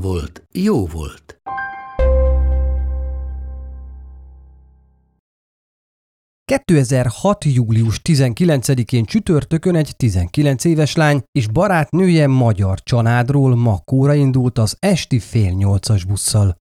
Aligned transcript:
volt, 0.00 0.46
jó 0.52 0.86
volt. 0.86 1.40
...2006. 6.52 7.54
július 7.54 8.00
19-én 8.04 9.04
csütörtökön 9.04 9.74
egy 9.74 9.96
19 9.96 10.64
éves 10.64 10.94
lány 10.94 11.22
és 11.32 11.48
barátnője 11.48 12.26
magyar 12.26 12.80
csanádról 12.82 13.56
Makóra 13.56 14.14
indult 14.14 14.58
az 14.58 14.76
esti 14.78 15.18
fél 15.18 15.50
nyolcas 15.50 16.04
busszal. 16.04 16.56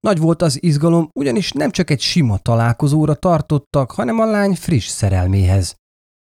Nagy 0.00 0.18
volt 0.18 0.42
az 0.42 0.62
izgalom, 0.62 1.08
ugyanis 1.14 1.52
nem 1.52 1.70
csak 1.70 1.90
egy 1.90 2.00
sima 2.00 2.38
találkozóra 2.38 3.14
tartottak, 3.14 3.90
hanem 3.90 4.18
a 4.18 4.24
lány 4.24 4.54
friss 4.54 4.86
szerelméhez. 4.86 5.76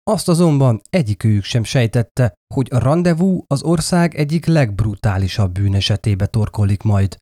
Azt 0.09 0.29
azonban 0.29 0.81
egyikőjük 0.91 1.45
sem 1.45 1.65
sejtette, 1.65 2.35
hogy 2.55 2.69
a 2.71 2.79
rendezvú 2.79 3.43
az 3.47 3.63
ország 3.63 4.15
egyik 4.15 4.47
legbrutálisabb 4.47 5.53
bűnesetébe 5.53 6.27
torkolik 6.27 6.83
majd. 6.83 7.17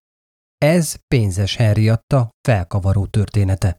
Ez 0.59 0.95
pénzes 1.09 1.57
Henriatta 1.57 2.31
felkavaró 2.49 3.07
története. 3.07 3.77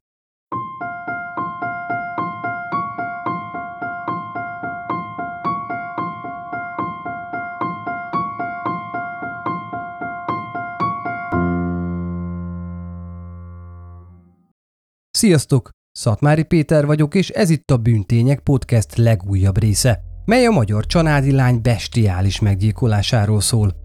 Sziasztok! 15.10 15.77
Szatmári 15.98 16.44
Péter 16.44 16.86
vagyok, 16.86 17.16
és 17.16 17.30
ez 17.30 17.50
itt 17.50 17.72
a 17.72 17.78
Bűntények 17.78 18.40
podcast 18.40 18.96
legújabb 18.96 19.60
része, 19.60 20.04
mely 20.26 20.46
a 20.46 20.52
magyar 20.52 20.86
családi 20.86 21.32
lány 21.32 21.62
bestiális 21.62 22.40
meggyilkolásáról 22.40 23.42
szól. 23.42 23.76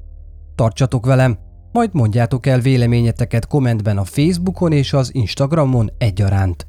Tartsatok 0.54 1.06
velem, 1.06 1.38
majd 1.72 1.90
mondjátok 1.92 2.46
el 2.46 2.60
véleményeteket 2.60 3.46
kommentben 3.46 3.98
a 3.98 4.04
Facebookon 4.04 4.72
és 4.72 4.92
az 4.92 5.14
Instagramon 5.14 5.90
egyaránt. 5.98 6.66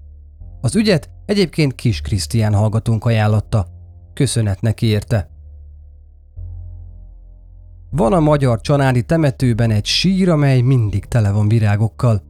Az 0.62 0.76
ügyet 0.76 1.10
egyébként 1.26 1.76
Kis 1.76 2.02
Krisztián 2.02 2.54
hallgatónk 2.54 3.06
ajánlotta. 3.06 3.68
Köszönet 4.14 4.62
neki 4.62 4.86
érte. 4.86 5.30
Van 7.90 8.14
a 8.14 8.20
magyar 8.20 8.62
családi 8.62 9.04
temetőben 9.04 9.72
egy 9.72 9.86
sír, 9.86 10.30
amely 10.30 10.62
mindig 10.62 11.06
tele 11.06 11.32
van 11.32 11.48
virágokkal. 11.48 12.22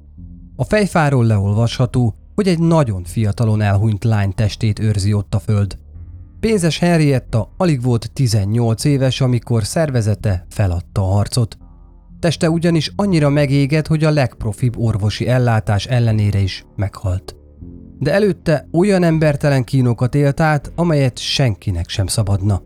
A 0.55 0.63
fejfáról 0.63 1.25
leolvasható, 1.25 2.15
hogy 2.35 2.47
egy 2.47 2.59
nagyon 2.59 3.03
fiatalon 3.03 3.61
elhunyt 3.61 4.03
lány 4.03 4.33
testét 4.33 4.79
őrzi 4.79 5.13
ott 5.13 5.33
a 5.33 5.39
föld. 5.39 5.77
Pénzes 6.39 6.79
Henrietta 6.79 7.53
alig 7.57 7.81
volt 7.81 8.11
18 8.13 8.83
éves, 8.83 9.21
amikor 9.21 9.63
szervezete 9.63 10.45
feladta 10.49 11.01
a 11.01 11.13
harcot. 11.13 11.57
Teste 12.19 12.49
ugyanis 12.49 12.91
annyira 12.95 13.29
megégett, 13.29 13.87
hogy 13.87 14.03
a 14.03 14.11
legprofibb 14.11 14.77
orvosi 14.77 15.27
ellátás 15.27 15.85
ellenére 15.85 16.39
is 16.39 16.65
meghalt. 16.75 17.35
De 17.99 18.13
előtte 18.13 18.67
olyan 18.71 19.03
embertelen 19.03 19.63
kínokat 19.63 20.15
élt 20.15 20.39
át, 20.39 20.71
amelyet 20.75 21.17
senkinek 21.17 21.89
sem 21.89 22.07
szabadna. 22.07 22.61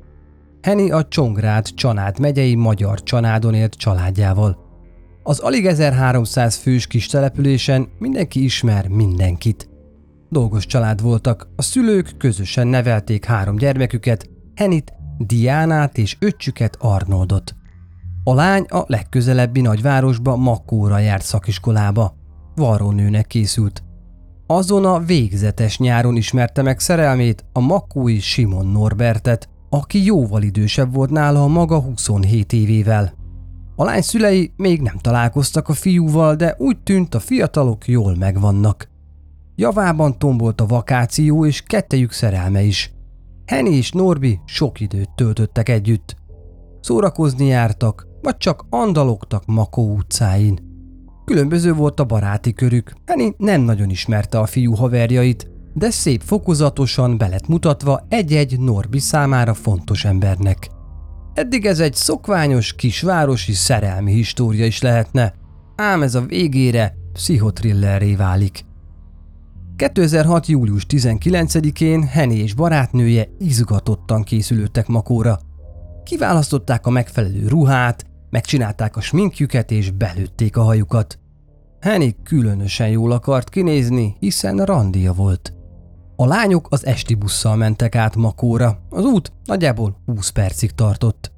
Henny 0.62 0.92
a 0.92 1.08
Csongrád 1.08 1.66
Csanád 1.74 2.20
megyei 2.20 2.56
magyar 2.56 3.04
csanádon 3.04 3.54
élt 3.54 3.74
családjával– 3.74 4.58
az 5.28 5.40
alig 5.40 5.66
1300 5.66 6.56
fős 6.56 6.88
kis 6.88 7.06
településen 7.06 7.88
mindenki 8.00 8.44
ismer 8.44 8.88
mindenkit. 8.88 9.70
Dolgos 10.30 10.66
család 10.66 11.02
voltak, 11.02 11.48
a 11.56 11.62
szülők 11.62 12.16
közösen 12.18 12.68
nevelték 12.68 13.26
három 13.26 13.56
gyermeküket, 13.56 14.30
Henit, 14.56 14.94
Diánát 15.18 15.98
és 15.98 16.18
öccsüket 16.20 16.78
Arnoldot. 16.80 17.56
A 18.24 18.34
lány 18.34 18.64
a 18.64 18.84
legközelebbi 18.88 19.62
nagyvárosba 19.62 20.36
Makóra 20.36 21.00
járt 21.00 21.24
szakiskolába. 21.24 22.14
Varrónőnek 22.56 23.28
készült. 23.28 23.84
Azon 24.46 24.86
a 24.86 25.00
végzetes 25.00 25.78
nyáron 25.78 26.16
ismerte 26.16 26.62
meg 26.62 26.80
szerelmét 26.80 27.46
a 27.54 27.60
makói 27.60 28.20
Simon 28.20 28.68
Norbertet, 28.68 29.50
aki 29.70 30.06
jóval 30.06 30.42
idősebb 30.42 30.94
volt 30.94 31.10
nála 31.10 31.44
a 31.44 31.48
maga 31.48 31.80
27 31.80 32.54
évével. 32.54 33.17
A 33.80 33.84
lány 33.84 34.02
szülei 34.02 34.54
még 34.56 34.82
nem 34.82 34.98
találkoztak 34.98 35.70
a 35.70 35.74
fiúval, 35.74 36.36
de 36.36 36.56
úgy 36.58 36.78
tűnt 36.84 37.16
a 37.16 37.20
fiatalok 37.20 37.88
jól 37.88 38.16
megvannak. 38.16 38.90
Javában 39.56 40.18
tombolt 40.18 40.62
a 40.62 40.66
vakáció 40.66 41.46
és 41.46 41.62
kettejük 41.62 42.12
szerelme 42.12 42.62
is. 42.62 42.92
Henny 43.46 43.72
és 43.72 43.92
Norbi 43.92 44.40
sok 44.46 44.80
időt 44.80 45.10
töltöttek 45.16 45.70
együtt. 45.70 46.16
Szórakozni 46.82 47.46
jártak, 47.46 48.08
vagy 48.22 48.38
csak 48.38 48.66
andalogtak 48.70 49.46
Makó 49.46 49.96
utcáin. 49.96 50.60
Különböző 51.26 51.74
volt 51.74 52.00
a 52.00 52.06
baráti 52.06 52.54
körük, 52.54 52.94
Henny 53.06 53.30
nem 53.38 53.62
nagyon 53.62 53.90
ismerte 53.90 54.40
a 54.40 54.46
fiú 54.46 54.74
haverjait, 54.74 55.52
de 55.74 55.90
szép 55.90 56.22
fokozatosan 56.22 57.18
belet 57.18 57.48
mutatva 57.48 58.06
egy-egy 58.10 58.60
Norbi 58.60 59.00
számára 59.00 59.54
fontos 59.54 60.06
embernek. 60.06 60.76
Eddig 61.38 61.66
ez 61.66 61.80
egy 61.80 61.94
szokványos 61.94 62.74
kisvárosi 62.76 63.54
szerelmi 63.54 64.14
história 64.14 64.66
is 64.66 64.82
lehetne, 64.82 65.34
ám 65.76 66.04
ez 66.04 66.16
a 66.16 66.22
végére 66.22 66.94
pszichotrillerré 67.14 68.16
válik. 68.16 68.66
2006. 69.76 70.48
július 70.48 70.86
19-én 70.90 72.04
Henny 72.04 72.32
és 72.32 72.54
barátnője 72.54 73.28
izgatottan 73.40 74.24
készülődtek 74.24 74.88
Makóra. 74.88 75.40
Kiválasztották 76.04 76.86
a 76.86 76.90
megfelelő 76.90 77.48
ruhát, 77.48 78.06
megcsinálták 78.30 78.96
a 78.96 79.02
sminkjüket 79.02 79.72
és 79.72 79.92
belőtték 79.92 80.58
a 80.58 80.62
hajukat. 80.62 81.20
Henny 81.80 82.10
különösen 82.24 82.90
jól 82.90 83.12
akart 83.12 83.50
kinézni, 83.50 84.16
hiszen 84.20 84.58
randia 84.58 85.14
volt. 85.14 85.57
A 86.20 86.26
lányok 86.26 86.68
az 86.70 86.86
esti 86.86 87.16
busszal 87.16 87.56
mentek 87.56 87.96
át 87.96 88.16
Makóra, 88.16 88.80
az 88.90 89.06
út 89.06 89.32
nagyjából 89.46 89.98
20 90.06 90.30
percig 90.30 90.72
tartott. 90.72 91.32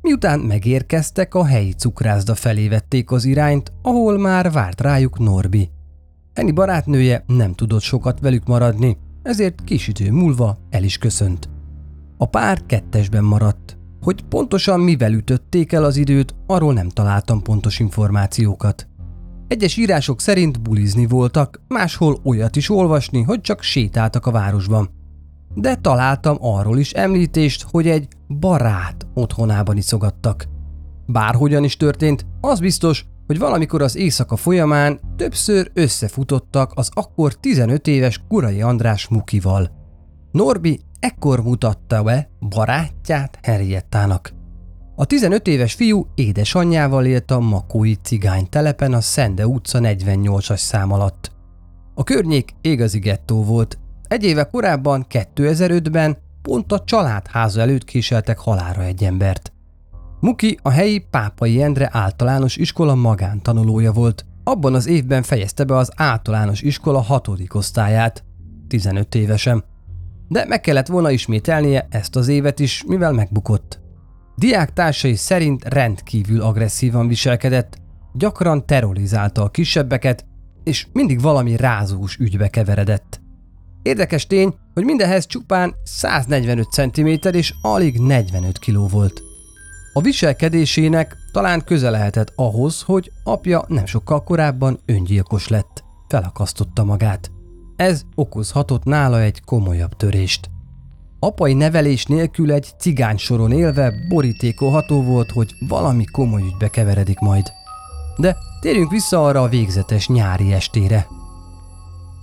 Miután 0.00 0.40
megérkeztek, 0.40 1.34
a 1.34 1.44
helyi 1.44 1.72
cukrászda 1.72 2.34
felé 2.34 2.68
vették 2.68 3.10
az 3.10 3.24
irányt, 3.24 3.72
ahol 3.82 4.18
már 4.18 4.52
várt 4.52 4.80
rájuk 4.80 5.18
Norbi. 5.18 5.70
Eni 6.32 6.50
barátnője 6.50 7.24
nem 7.26 7.54
tudott 7.54 7.80
sokat 7.80 8.20
velük 8.20 8.46
maradni, 8.46 8.96
ezért 9.22 9.64
kis 9.64 9.88
idő 9.88 10.10
múlva 10.10 10.58
el 10.70 10.82
is 10.82 10.98
köszönt. 10.98 11.48
A 12.16 12.26
pár 12.26 12.66
kettesben 12.66 13.24
maradt. 13.24 13.78
Hogy 14.00 14.24
pontosan 14.28 14.80
mivel 14.80 15.12
ütötték 15.12 15.72
el 15.72 15.84
az 15.84 15.96
időt, 15.96 16.34
arról 16.46 16.72
nem 16.72 16.88
találtam 16.88 17.42
pontos 17.42 17.78
információkat. 17.78 18.88
Egyes 19.50 19.76
írások 19.76 20.20
szerint 20.20 20.62
bulizni 20.62 21.06
voltak, 21.06 21.60
máshol 21.68 22.20
olyat 22.24 22.56
is 22.56 22.70
olvasni, 22.70 23.22
hogy 23.22 23.40
csak 23.40 23.62
sétáltak 23.62 24.26
a 24.26 24.30
városban. 24.30 24.90
De 25.54 25.74
találtam 25.74 26.36
arról 26.40 26.78
is 26.78 26.92
említést, 26.92 27.66
hogy 27.70 27.88
egy 27.88 28.08
barát 28.28 29.06
otthonában 29.14 29.76
iszogattak. 29.76 30.48
Bárhogyan 31.06 31.64
is 31.64 31.76
történt, 31.76 32.26
az 32.40 32.60
biztos, 32.60 33.04
hogy 33.26 33.38
valamikor 33.38 33.82
az 33.82 33.96
éjszaka 33.96 34.36
folyamán 34.36 35.00
többször 35.16 35.70
összefutottak 35.74 36.72
az 36.74 36.90
akkor 36.92 37.34
15 37.34 37.86
éves 37.86 38.20
Kurai 38.28 38.62
András 38.62 39.08
Mukival. 39.08 39.70
Norbi 40.32 40.80
ekkor 41.00 41.42
mutatta 41.42 42.02
be 42.02 42.30
barátját 42.48 43.38
Henriettának. 43.42 44.39
A 45.00 45.04
15 45.04 45.46
éves 45.46 45.74
fiú 45.74 46.06
édesanyjával 46.14 47.04
élt 47.04 47.30
a 47.30 47.40
Makói 47.40 47.94
cigány 47.94 48.48
telepen 48.48 48.92
a 48.92 49.00
Szende 49.00 49.46
utca 49.46 49.78
48-as 49.82 50.56
szám 50.56 50.92
alatt. 50.92 51.32
A 51.94 52.04
környék 52.04 52.54
igazi 52.60 52.98
gettó 52.98 53.44
volt. 53.44 53.78
Egy 54.08 54.24
éve 54.24 54.44
korábban, 54.44 55.06
2005-ben 55.10 56.16
pont 56.42 56.72
a 56.72 56.84
családháza 56.84 57.60
előtt 57.60 57.84
kísértek 57.84 58.38
halára 58.38 58.82
egy 58.82 59.04
embert. 59.04 59.52
Muki 60.20 60.58
a 60.62 60.70
helyi 60.70 60.98
Pápai 61.10 61.62
Endre 61.62 61.88
általános 61.92 62.56
iskola 62.56 62.94
magántanulója 62.94 63.92
volt. 63.92 64.26
Abban 64.44 64.74
az 64.74 64.86
évben 64.86 65.22
fejezte 65.22 65.64
be 65.64 65.76
az 65.76 65.90
általános 65.96 66.62
iskola 66.62 67.00
hatodik 67.00 67.54
osztályát, 67.54 68.24
15 68.68 69.14
évesen. 69.14 69.64
De 70.28 70.44
meg 70.48 70.60
kellett 70.60 70.86
volna 70.86 71.10
ismételnie 71.10 71.86
ezt 71.90 72.16
az 72.16 72.28
évet 72.28 72.60
is, 72.60 72.84
mivel 72.86 73.12
megbukott. 73.12 73.80
Diáktársai 74.40 75.14
szerint 75.14 75.64
rendkívül 75.64 76.40
agresszívan 76.40 77.08
viselkedett, 77.08 77.78
gyakran 78.12 78.66
terrorizálta 78.66 79.42
a 79.42 79.48
kisebbeket, 79.48 80.24
és 80.64 80.86
mindig 80.92 81.20
valami 81.20 81.56
rázós 81.56 82.16
ügybe 82.16 82.48
keveredett. 82.48 83.20
Érdekes 83.82 84.26
tény, 84.26 84.54
hogy 84.74 84.84
mindenhez 84.84 85.26
csupán 85.26 85.74
145 85.84 86.70
cm 86.70 87.06
és 87.32 87.54
alig 87.62 87.98
45 87.98 88.58
kg 88.58 88.90
volt. 88.90 89.22
A 89.92 90.00
viselkedésének 90.00 91.16
talán 91.32 91.64
köze 91.64 91.90
lehetett 91.90 92.32
ahhoz, 92.36 92.82
hogy 92.82 93.12
apja 93.24 93.64
nem 93.68 93.86
sokkal 93.86 94.22
korábban 94.22 94.80
öngyilkos 94.86 95.48
lett, 95.48 95.84
felakasztotta 96.08 96.84
magát. 96.84 97.30
Ez 97.76 98.02
okozhatott 98.14 98.84
nála 98.84 99.20
egy 99.20 99.44
komolyabb 99.44 99.96
törést. 99.96 100.50
Apai 101.22 101.54
nevelés 101.54 102.04
nélkül 102.04 102.52
egy 102.52 102.68
cigány 102.78 103.16
soron 103.16 103.52
élve 103.52 103.94
borítékolható 104.08 105.02
volt, 105.02 105.30
hogy 105.30 105.54
valami 105.68 106.04
komoly 106.04 106.42
ügybe 106.42 106.68
keveredik 106.68 107.18
majd. 107.18 107.52
De 108.16 108.36
térjünk 108.60 108.90
vissza 108.90 109.24
arra 109.24 109.42
a 109.42 109.48
végzetes 109.48 110.08
nyári 110.08 110.52
estére. 110.52 111.06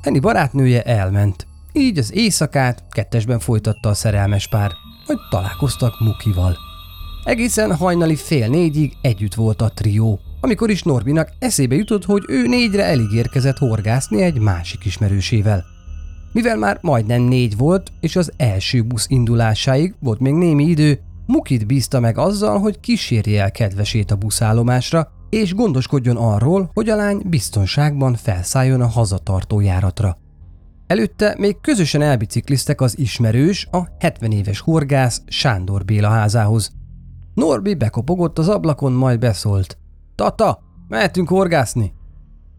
Henny 0.02 0.20
barátnője 0.20 0.82
elment, 0.82 1.48
így 1.74 1.98
az 1.98 2.14
éjszakát 2.14 2.84
kettesben 2.92 3.40
folytatta 3.40 3.90
a 3.90 3.94
szerelmes 3.94 4.48
pár, 4.48 4.72
hogy 5.06 5.18
találkoztak 5.30 6.00
Mukival. 6.00 6.58
Egészen 7.24 7.76
hajnali 7.76 8.16
fél 8.16 8.48
négyig 8.48 8.94
együtt 9.02 9.34
volt 9.34 9.62
a 9.62 9.72
trió, 9.74 10.20
amikor 10.42 10.70
is 10.70 10.84
Norbinak 10.84 11.30
eszébe 11.40 11.76
jutott, 11.76 12.06
hogy 12.06 12.24
ő 12.28 12.48
négyre 12.48 12.84
elég 12.84 13.12
érkezett 13.12 13.58
horgászni 13.58 14.22
egy 14.22 14.40
másik 14.40 14.86
ismerősével. 14.86 15.66
Mivel 16.32 16.58
már 16.58 16.78
majdnem 16.82 17.22
négy 17.22 17.58
volt, 17.58 17.92
és 18.00 18.16
az 18.16 18.32
első 18.38 18.84
busz 18.84 19.06
indulásáig 19.10 19.96
volt 20.00 20.20
még 20.20 20.34
némi 20.34 20.64
idő, 20.64 21.02
Mukit 21.28 21.68
bízta 21.68 22.00
meg 22.00 22.18
azzal, 22.18 22.60
hogy 22.60 22.80
kísérje 22.80 23.42
el 23.42 23.52
kedvesét 23.52 24.12
a 24.12 24.16
buszállomásra, 24.16 25.12
és 25.30 25.54
gondoskodjon 25.54 26.18
arról, 26.18 26.70
hogy 26.74 26.90
a 26.90 26.96
lány 26.96 27.22
biztonságban 27.26 28.14
felszálljon 28.14 28.82
a 28.82 28.88
hazatartó 28.88 29.60
járatra. 29.60 30.18
Előtte 30.88 31.36
még 31.38 31.62
közösen 31.62 32.02
elbicikliztek 32.02 32.82
az 32.82 32.98
ismerős, 32.98 33.68
a 33.72 33.88
70 34.00 34.32
éves 34.32 34.60
horgász 34.60 35.22
Sándor 35.26 35.86
Béla 35.86 36.10
házához. 36.10 36.72
Norbi 37.34 37.74
bekopogott 37.74 38.38
az 38.38 38.50
ablakon, 38.50 38.92
majd 38.92 39.20
beszólt. 39.20 39.78
Tata, 40.16 40.60
mehetünk 40.88 41.28
horgászni! 41.30 41.97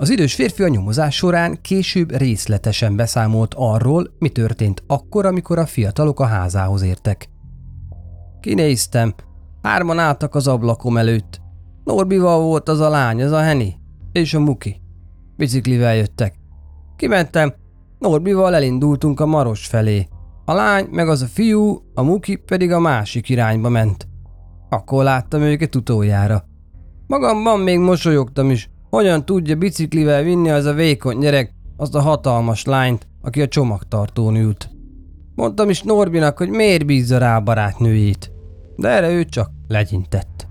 Az 0.01 0.11
idős 0.11 0.35
férfi 0.35 0.63
a 0.63 0.69
nyomozás 0.69 1.17
során 1.17 1.61
később 1.61 2.17
részletesen 2.17 2.97
beszámolt 2.97 3.55
arról, 3.57 4.15
mi 4.19 4.29
történt 4.29 4.83
akkor, 4.87 5.27
amikor 5.27 5.59
a 5.59 5.67
fiatalok 5.67 6.21
a 6.21 6.25
házához 6.25 6.83
értek. 6.83 7.29
Kinéztem. 8.41 9.15
Hárman 9.63 9.99
álltak 9.99 10.35
az 10.35 10.47
ablakom 10.47 10.97
előtt. 10.97 11.41
Norbival 11.85 12.41
volt 12.41 12.69
az 12.69 12.81
a 12.81 12.89
lány, 12.89 13.23
az 13.23 13.33
a 13.33 13.41
Henny, 13.41 13.69
és 14.13 14.35
a 14.35 14.41
Muki. 14.41 14.81
Biciklivel 15.37 15.95
jöttek. 15.95 16.35
Kimentem, 16.97 17.55
Norbival 17.99 18.55
elindultunk 18.55 19.21
a 19.21 19.27
Maros 19.27 19.67
felé. 19.67 20.09
A 20.45 20.53
lány 20.53 20.87
meg 20.91 21.09
az 21.09 21.23
a 21.23 21.27
fiú, 21.27 21.83
a 21.95 22.03
Muki 22.03 22.37
pedig 22.37 22.73
a 22.73 22.79
másik 22.79 23.29
irányba 23.29 23.69
ment. 23.69 24.09
Akkor 24.69 25.05
láttam 25.05 25.41
őket 25.41 25.75
utoljára. 25.75 26.45
Magamban 27.07 27.61
még 27.61 27.79
mosolyogtam 27.79 28.51
is, 28.51 28.71
hogyan 28.91 29.25
tudja 29.25 29.57
biciklivel 29.57 30.23
vinni 30.23 30.51
az 30.51 30.65
a 30.65 30.73
vékony 30.73 31.19
gyerek 31.19 31.53
azt 31.77 31.95
a 31.95 32.01
hatalmas 32.01 32.65
lányt, 32.65 33.07
aki 33.23 33.43
a 33.43 33.49
csomagtartón 33.49 34.37
ült. 34.37 34.71
Mondtam 35.35 35.71
is 35.71 35.83
Norbinak, 35.83 36.39
hogy 36.39 36.49
miért 36.49 36.87
bízza 36.87 37.19
rá 37.19 37.37
a 37.37 37.41
barátnőjét, 37.41 38.33
de 38.77 38.89
erre 38.89 39.11
ő 39.11 39.25
csak 39.25 39.51
legyintett. 39.69 40.47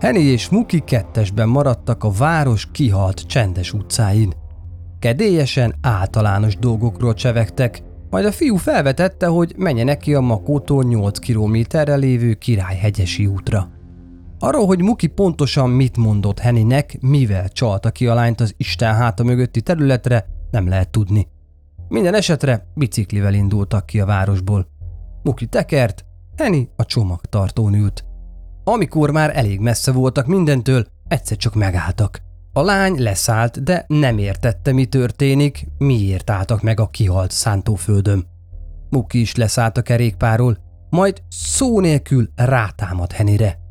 Henny 0.00 0.16
és 0.16 0.48
Muki 0.48 0.82
kettesben 0.84 1.48
maradtak 1.48 2.04
a 2.04 2.10
város 2.10 2.68
kihalt 2.72 3.26
csendes 3.26 3.72
utcáin. 3.72 4.32
Kedélyesen 4.98 5.74
általános 5.80 6.56
dolgokról 6.56 7.14
csevegtek, 7.14 7.82
majd 8.10 8.24
a 8.24 8.32
fiú 8.32 8.56
felvetette, 8.56 9.26
hogy 9.26 9.54
menjenek 9.56 9.98
ki 9.98 10.14
a 10.14 10.20
Makótól 10.20 10.84
8 10.84 11.18
kilométerre 11.18 11.94
lévő 11.94 12.34
Királyhegyesi 12.34 13.26
útra. 13.26 13.75
Arról, 14.38 14.66
hogy 14.66 14.82
Muki 14.82 15.06
pontosan 15.06 15.70
mit 15.70 15.96
mondott 15.96 16.38
Hennynek, 16.38 16.98
mivel 17.00 17.48
csalta 17.48 17.90
ki 17.90 18.06
a 18.06 18.14
lányt 18.14 18.40
az 18.40 18.54
Isten 18.56 18.94
háta 18.94 19.24
mögötti 19.24 19.60
területre, 19.60 20.26
nem 20.50 20.68
lehet 20.68 20.90
tudni. 20.90 21.28
Minden 21.88 22.14
esetre 22.14 22.66
biciklivel 22.74 23.34
indultak 23.34 23.86
ki 23.86 24.00
a 24.00 24.06
városból. 24.06 24.66
Muki 25.22 25.46
tekert, 25.46 26.04
Henny 26.36 26.62
a 26.76 26.84
csomagtartón 26.84 27.74
ült. 27.74 28.04
Amikor 28.64 29.10
már 29.10 29.36
elég 29.36 29.60
messze 29.60 29.92
voltak 29.92 30.26
mindentől, 30.26 30.86
egyszer 31.08 31.36
csak 31.36 31.54
megálltak. 31.54 32.20
A 32.52 32.62
lány 32.62 33.02
leszállt, 33.02 33.62
de 33.62 33.84
nem 33.88 34.18
értette, 34.18 34.72
mi 34.72 34.84
történik, 34.84 35.66
miért 35.78 36.30
álltak 36.30 36.62
meg 36.62 36.80
a 36.80 36.88
kihalt 36.88 37.30
szántóföldön. 37.30 38.26
Muki 38.90 39.20
is 39.20 39.34
leszállt 39.34 39.76
a 39.76 39.82
kerékpáról, 39.82 40.58
majd 40.90 41.22
szó 41.28 41.80
nélkül 41.80 42.28
rátámad 42.34 43.12
Henire. 43.12 43.65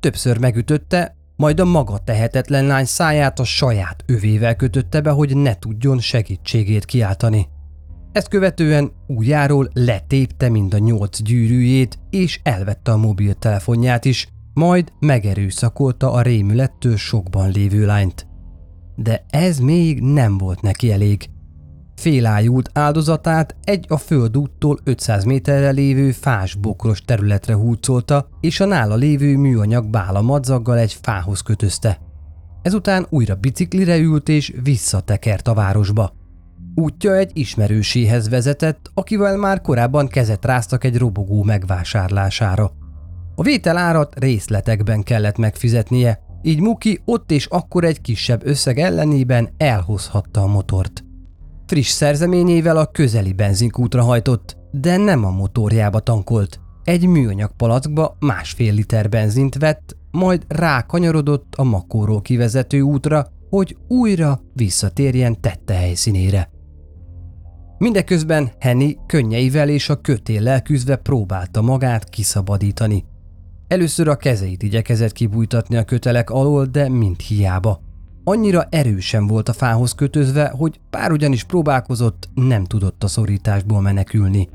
Többször 0.00 0.38
megütötte, 0.38 1.16
majd 1.36 1.60
a 1.60 1.64
maga 1.64 1.98
tehetetlen 1.98 2.66
lány 2.66 2.84
száját 2.84 3.38
a 3.38 3.44
saját 3.44 4.04
övével 4.06 4.56
kötötte 4.56 5.00
be, 5.00 5.10
hogy 5.10 5.36
ne 5.36 5.58
tudjon 5.58 5.98
segítségét 5.98 6.84
kiáltani. 6.84 7.48
Ezt 8.12 8.28
követően 8.28 8.92
újjáról 9.06 9.70
letépte 9.72 10.48
mind 10.48 10.74
a 10.74 10.78
nyolc 10.78 11.22
gyűrűjét, 11.22 11.98
és 12.10 12.40
elvette 12.42 12.92
a 12.92 12.96
mobiltelefonját 12.96 14.04
is, 14.04 14.28
majd 14.54 14.92
megerőszakolta 14.98 16.12
a 16.12 16.22
rémülettől 16.22 16.96
sokban 16.96 17.50
lévő 17.50 17.86
lányt. 17.86 18.26
De 18.94 19.24
ez 19.30 19.58
még 19.58 20.00
nem 20.00 20.38
volt 20.38 20.62
neki 20.62 20.92
elég. 20.92 21.28
Félájult 21.96 22.70
áldozatát 22.72 23.56
egy 23.64 23.84
a 23.88 23.96
földúttól 23.96 24.78
500 24.84 25.24
méterre 25.24 25.70
lévő 25.70 26.10
fás 26.10 26.54
bokros 26.54 27.00
területre 27.00 27.54
húzolta, 27.54 28.28
és 28.40 28.60
a 28.60 28.64
nála 28.64 28.94
lévő 28.94 29.36
műanyag 29.36 29.86
bála 29.90 30.22
madzaggal 30.22 30.78
egy 30.78 30.98
fához 31.02 31.40
kötözte. 31.40 31.98
Ezután 32.62 33.06
újra 33.08 33.34
biciklire 33.34 33.96
ült 33.98 34.28
és 34.28 34.54
visszatekert 34.62 35.48
a 35.48 35.54
városba. 35.54 36.12
Útja 36.74 37.14
egy 37.14 37.30
ismerőséhez 37.34 38.28
vezetett, 38.28 38.90
akivel 38.94 39.36
már 39.36 39.60
korábban 39.60 40.08
kezet 40.08 40.44
ráztak 40.44 40.84
egy 40.84 40.96
robogó 40.96 41.42
megvásárlására. 41.42 42.70
A 43.34 43.42
vételárat 43.42 44.18
részletekben 44.18 45.02
kellett 45.02 45.36
megfizetnie, 45.36 46.20
így 46.42 46.60
Muki 46.60 47.00
ott 47.04 47.30
és 47.30 47.46
akkor 47.46 47.84
egy 47.84 48.00
kisebb 48.00 48.46
összeg 48.46 48.78
ellenében 48.78 49.48
elhozhatta 49.56 50.40
a 50.40 50.46
motort. 50.46 51.05
Friss 51.66 51.90
szerzeményével 51.90 52.76
a 52.76 52.86
közeli 52.86 53.32
benzinkútra 53.32 54.02
hajtott, 54.02 54.56
de 54.70 54.96
nem 54.96 55.24
a 55.24 55.30
motorjába 55.30 56.00
tankolt. 56.00 56.60
Egy 56.84 57.06
műanyag 57.06 57.50
palackba 57.56 58.16
másfél 58.20 58.74
liter 58.74 59.08
benzint 59.08 59.54
vett, 59.54 59.96
majd 60.10 60.44
rákanyarodott 60.48 61.54
a 61.54 61.64
makóról 61.64 62.20
kivezető 62.20 62.80
útra, 62.80 63.26
hogy 63.50 63.76
újra 63.88 64.40
visszatérjen 64.52 65.40
tette 65.40 65.74
helyszínére. 65.74 66.50
Mindeközben 67.78 68.50
Henny 68.58 68.96
könnyeivel 69.06 69.68
és 69.68 69.88
a 69.88 70.00
kötéllel 70.00 70.62
küzdve 70.62 70.96
próbálta 70.96 71.62
magát 71.62 72.08
kiszabadítani. 72.08 73.04
Először 73.68 74.08
a 74.08 74.16
kezeit 74.16 74.62
igyekezett 74.62 75.12
kibújtatni 75.12 75.76
a 75.76 75.84
kötelek 75.84 76.30
alól, 76.30 76.64
de 76.64 76.88
mind 76.88 77.20
hiába. 77.20 77.85
Annyira 78.28 78.66
erősen 78.70 79.26
volt 79.26 79.48
a 79.48 79.52
fához 79.52 79.92
kötözve, 79.92 80.48
hogy 80.48 80.80
pár 80.90 81.12
ugyanis 81.12 81.44
próbálkozott, 81.44 82.28
nem 82.34 82.64
tudott 82.64 83.04
a 83.04 83.08
szorításból 83.08 83.80
menekülni. 83.80 84.48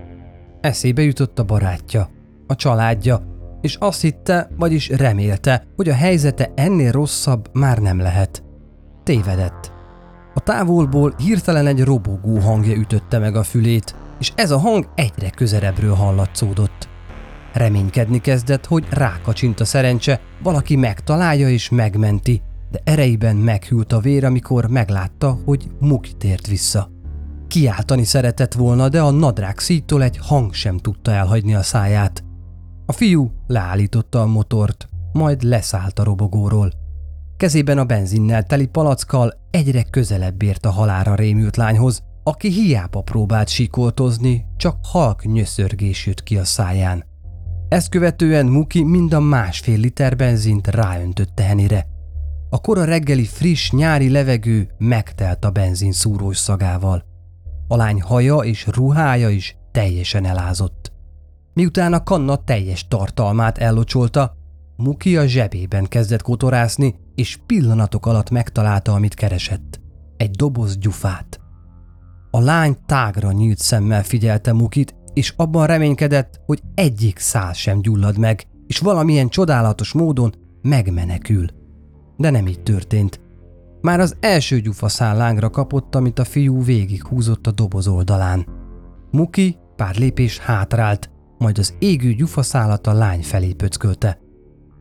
Eszébe 0.61 1.01
jutott 1.01 1.39
a 1.39 1.43
barátja, 1.43 2.09
a 2.47 2.55
családja, 2.55 3.21
és 3.61 3.75
azt 3.75 4.01
hitte, 4.01 4.49
vagyis 4.57 4.89
remélte, 4.89 5.67
hogy 5.75 5.89
a 5.89 5.93
helyzete 5.93 6.51
ennél 6.55 6.91
rosszabb 6.91 7.49
már 7.53 7.77
nem 7.77 7.99
lehet. 7.99 8.43
Tévedett. 9.03 9.71
A 10.33 10.39
távolból 10.39 11.15
hirtelen 11.17 11.67
egy 11.67 11.83
robogó 11.83 12.37
hangja 12.37 12.75
ütötte 12.75 13.19
meg 13.19 13.35
a 13.35 13.43
fülét, 13.43 13.95
és 14.19 14.31
ez 14.35 14.51
a 14.51 14.57
hang 14.57 14.89
egyre 14.95 15.29
közelebbről 15.29 15.93
hallatszódott. 15.93 16.89
Reménykedni 17.53 18.21
kezdett, 18.21 18.65
hogy 18.65 18.87
rákacsint 18.89 19.59
a 19.59 19.65
szerencse, 19.65 20.19
valaki 20.43 20.75
megtalálja 20.75 21.49
és 21.49 21.69
megmenti, 21.69 22.41
de 22.71 22.79
ereiben 22.83 23.35
meghűlt 23.35 23.93
a 23.93 23.99
vér, 23.99 24.25
amikor 24.25 24.67
meglátta, 24.67 25.39
hogy 25.45 25.71
Muki 25.79 26.13
tért 26.13 26.47
vissza. 26.47 26.89
Kiáltani 27.47 28.03
szeretett 28.03 28.53
volna, 28.53 28.89
de 28.89 29.01
a 29.01 29.11
nadrág 29.11 29.59
szítól 29.59 30.03
egy 30.03 30.17
hang 30.17 30.53
sem 30.53 30.77
tudta 30.77 31.11
elhagyni 31.11 31.55
a 31.55 31.61
száját. 31.61 32.23
A 32.85 32.91
fiú 32.91 33.31
leállította 33.47 34.21
a 34.21 34.25
motort, 34.25 34.89
majd 35.13 35.43
leszállt 35.43 35.99
a 35.99 36.03
robogóról. 36.03 36.71
Kezében 37.37 37.77
a 37.77 37.85
benzinnel 37.85 38.43
teli 38.43 38.65
palackkal 38.65 39.33
egyre 39.51 39.83
közelebb 39.83 40.43
ért 40.43 40.65
a 40.65 40.69
halára 40.69 41.15
rémült 41.15 41.57
lányhoz, 41.57 42.03
aki 42.23 42.49
hiába 42.49 43.01
próbált 43.01 43.47
sikoltozni, 43.47 44.45
csak 44.57 44.77
halk 44.83 45.25
nyöszörgés 45.25 46.05
jött 46.05 46.23
ki 46.23 46.37
a 46.37 46.45
száján. 46.45 47.05
Ezt 47.69 47.89
követően 47.89 48.45
Muki 48.45 48.83
mind 48.83 49.13
a 49.13 49.19
másfél 49.19 49.77
liter 49.77 50.15
benzint 50.15 50.67
ráöntötte 50.67 51.43
Henire. 51.43 51.85
A 52.53 52.61
kora 52.61 52.83
reggeli 52.83 53.25
friss 53.25 53.71
nyári 53.71 54.09
levegő 54.09 54.69
megtelt 54.77 55.45
a 55.45 55.51
benzin 55.51 55.91
szúrós 55.91 56.37
szagával. 56.37 57.03
A 57.67 57.75
lány 57.75 58.01
haja 58.01 58.37
és 58.37 58.67
ruhája 58.67 59.29
is 59.29 59.57
teljesen 59.71 60.25
elázott. 60.25 60.91
Miután 61.53 61.93
a 61.93 62.03
kanna 62.03 62.35
teljes 62.35 62.87
tartalmát 62.87 63.57
ellocsolta, 63.57 64.35
Muki 64.75 65.17
a 65.17 65.25
zsebében 65.25 65.85
kezdett 65.85 66.21
kotorászni, 66.21 66.95
és 67.15 67.39
pillanatok 67.45 68.05
alatt 68.05 68.29
megtalálta, 68.29 68.93
amit 68.93 69.13
keresett. 69.13 69.79
Egy 70.17 70.31
doboz 70.31 70.77
gyufát. 70.77 71.39
A 72.31 72.39
lány 72.39 72.77
tágra 72.85 73.31
nyílt 73.31 73.59
szemmel 73.59 74.03
figyelte 74.03 74.53
Mukit, 74.53 74.95
és 75.13 75.33
abban 75.35 75.67
reménykedett, 75.67 76.41
hogy 76.45 76.61
egyik 76.75 77.19
szál 77.19 77.53
sem 77.53 77.81
gyullad 77.81 78.17
meg, 78.17 78.43
és 78.67 78.79
valamilyen 78.79 79.29
csodálatos 79.29 79.91
módon 79.93 80.33
megmenekül. 80.61 81.59
De 82.21 82.29
nem 82.29 82.47
így 82.47 82.63
történt. 82.63 83.19
Már 83.81 83.99
az 83.99 84.15
első 84.19 84.59
gyufaszál 84.59 85.17
lángra 85.17 85.49
kapott, 85.49 85.95
amit 85.95 86.19
a 86.19 86.23
fiú 86.23 86.63
végig 86.63 87.03
húzott 87.03 87.47
a 87.47 87.51
doboz 87.51 87.87
oldalán. 87.87 88.45
Muki 89.11 89.57
pár 89.75 89.95
lépés 89.95 90.37
hátrált, 90.37 91.09
majd 91.37 91.57
az 91.57 91.73
égő 91.79 92.13
gyufaszálat 92.13 92.87
a 92.87 92.93
lány 92.93 93.23
felé 93.23 93.53
pöckölte. 93.53 94.19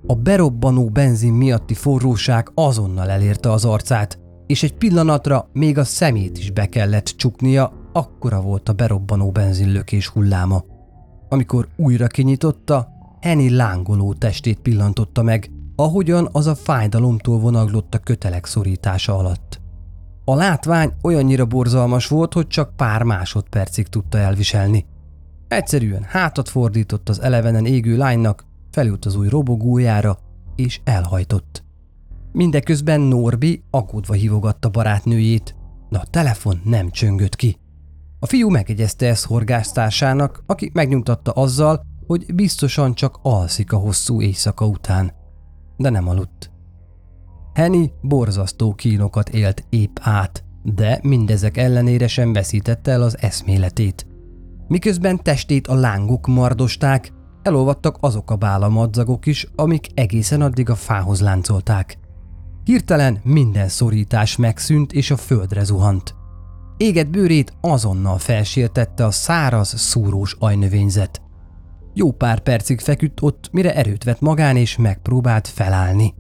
A 0.07 0.15
berobbanó 0.15 0.89
benzin 0.89 1.33
miatti 1.33 1.75
forróság 1.75 2.51
azonnal 2.55 3.11
elérte 3.11 3.53
az 3.53 3.65
arcát, 3.65 4.19
és 4.47 4.63
egy 4.63 4.75
pillanatra 4.75 5.49
még 5.53 5.79
a 5.79 5.85
szemét 5.85 6.39
is 6.39 6.51
be 6.51 6.67
kellett 6.67 7.05
csuknia, 7.05 7.73
akkora 7.93 8.41
volt 8.41 8.69
a 8.69 8.73
berobbanó 8.73 9.31
benzinlökés 9.31 10.09
hulláma. 10.09 10.65
Amikor 11.29 11.69
újra 11.77 12.07
kinyitotta, 12.07 12.89
Henny 13.21 13.57
lángoló 13.57 14.13
testét 14.13 14.59
pillantotta 14.59 15.23
meg, 15.23 15.51
ahogyan 15.83 16.29
az 16.33 16.47
a 16.47 16.55
fájdalomtól 16.55 17.39
vonaglott 17.39 17.95
a 17.95 17.99
kötelek 17.99 18.47
szorítása 18.47 19.17
alatt. 19.17 19.61
A 20.25 20.35
látvány 20.35 20.93
olyannyira 21.03 21.47
borzalmas 21.47 22.09
volt, 22.09 22.33
hogy 22.33 22.47
csak 22.47 22.77
pár 22.77 23.03
másodpercig 23.03 23.87
tudta 23.87 24.19
elviselni. 24.19 24.87
Egyszerűen 25.49 26.03
hátat 26.03 26.49
fordított 26.49 27.09
az 27.09 27.21
elevenen 27.21 27.67
égő 27.67 27.97
lánynak, 27.97 28.45
felült 28.71 29.05
az 29.05 29.17
új 29.17 29.29
robogójára, 29.29 30.19
és 30.57 30.81
elhajtott. 30.85 31.65
Mindeközben 32.33 33.01
Norbi 33.01 33.63
aggódva 33.71 34.13
hívogatta 34.13 34.69
barátnőjét, 34.69 35.55
de 35.89 35.99
a 35.99 36.07
telefon 36.11 36.61
nem 36.65 36.91
csöngött 36.91 37.37
ki. 37.37 37.59
A 38.19 38.27
fiú 38.27 38.49
megegyezte 38.49 39.07
ezt 39.07 39.25
horgásztársának, 39.25 40.43
aki 40.47 40.71
megnyugtatta 40.75 41.33
azzal, 41.33 41.85
hogy 42.07 42.35
biztosan 42.35 42.95
csak 42.95 43.19
alszik 43.23 43.73
a 43.73 43.77
hosszú 43.77 44.23
éjszaka 44.23 44.67
után. 44.67 45.19
De 45.81 45.91
nem 45.91 46.09
aludt. 46.09 46.51
Henny 47.55 47.85
borzasztó 48.01 48.75
kínokat 48.75 49.29
élt 49.29 49.65
épp 49.69 49.97
át, 50.01 50.45
de 50.63 51.01
mindezek 51.03 51.57
ellenére 51.57 52.09
sem 52.09 52.33
veszítette 52.33 52.91
el 52.91 53.03
az 53.03 53.19
eszméletét. 53.21 54.07
Miközben 54.69 55.23
testét 55.23 55.67
a 55.67 55.75
lángok 55.75 56.27
mardosták, 56.27 57.13
elolvadtak 57.43 57.97
azok 58.01 58.31
a 58.31 58.37
bálamadzagok 58.37 59.27
is, 59.27 59.47
amik 59.55 59.87
egészen 59.95 60.43
addig 60.43 60.71
a 60.71 60.75
fához 60.75 61.21
láncolták. 61.21 61.99
Hirtelen 62.65 63.21
minden 63.23 63.69
szorítás 63.69 64.37
megszűnt 64.37 64.93
és 64.93 65.11
a 65.11 65.17
földre 65.17 65.65
zuhant. 65.65 66.15
Éget 66.77 67.11
bőrét 67.11 67.53
azonnal 67.61 68.19
felsértette 68.19 69.05
a 69.05 69.11
száraz, 69.11 69.79
szúrós 69.79 70.37
ajnövényzet. 70.39 71.23
Jó 71.95 72.13
pár 72.13 72.41
percig 72.41 72.81
feküdt 72.81 73.23
ott, 73.23 73.49
mire 73.53 73.75
erőt 73.75 74.05
vett 74.05 74.21
magán 74.21 74.57
és 74.57 74.77
megpróbált 74.77 75.49
felállni. 75.49 76.15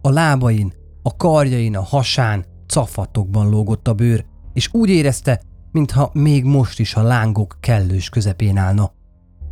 A 0.00 0.10
lábain, 0.10 0.72
a 1.02 1.16
karjain, 1.16 1.76
a 1.76 1.82
hasán, 1.82 2.44
cafatokban 2.66 3.48
lógott 3.48 3.88
a 3.88 3.94
bőr, 3.94 4.24
és 4.52 4.68
úgy 4.72 4.90
érezte, 4.90 5.40
mintha 5.72 6.10
még 6.12 6.44
most 6.44 6.80
is 6.80 6.94
a 6.94 7.02
lángok 7.02 7.56
kellős 7.60 8.08
közepén 8.08 8.56
állna. 8.56 8.92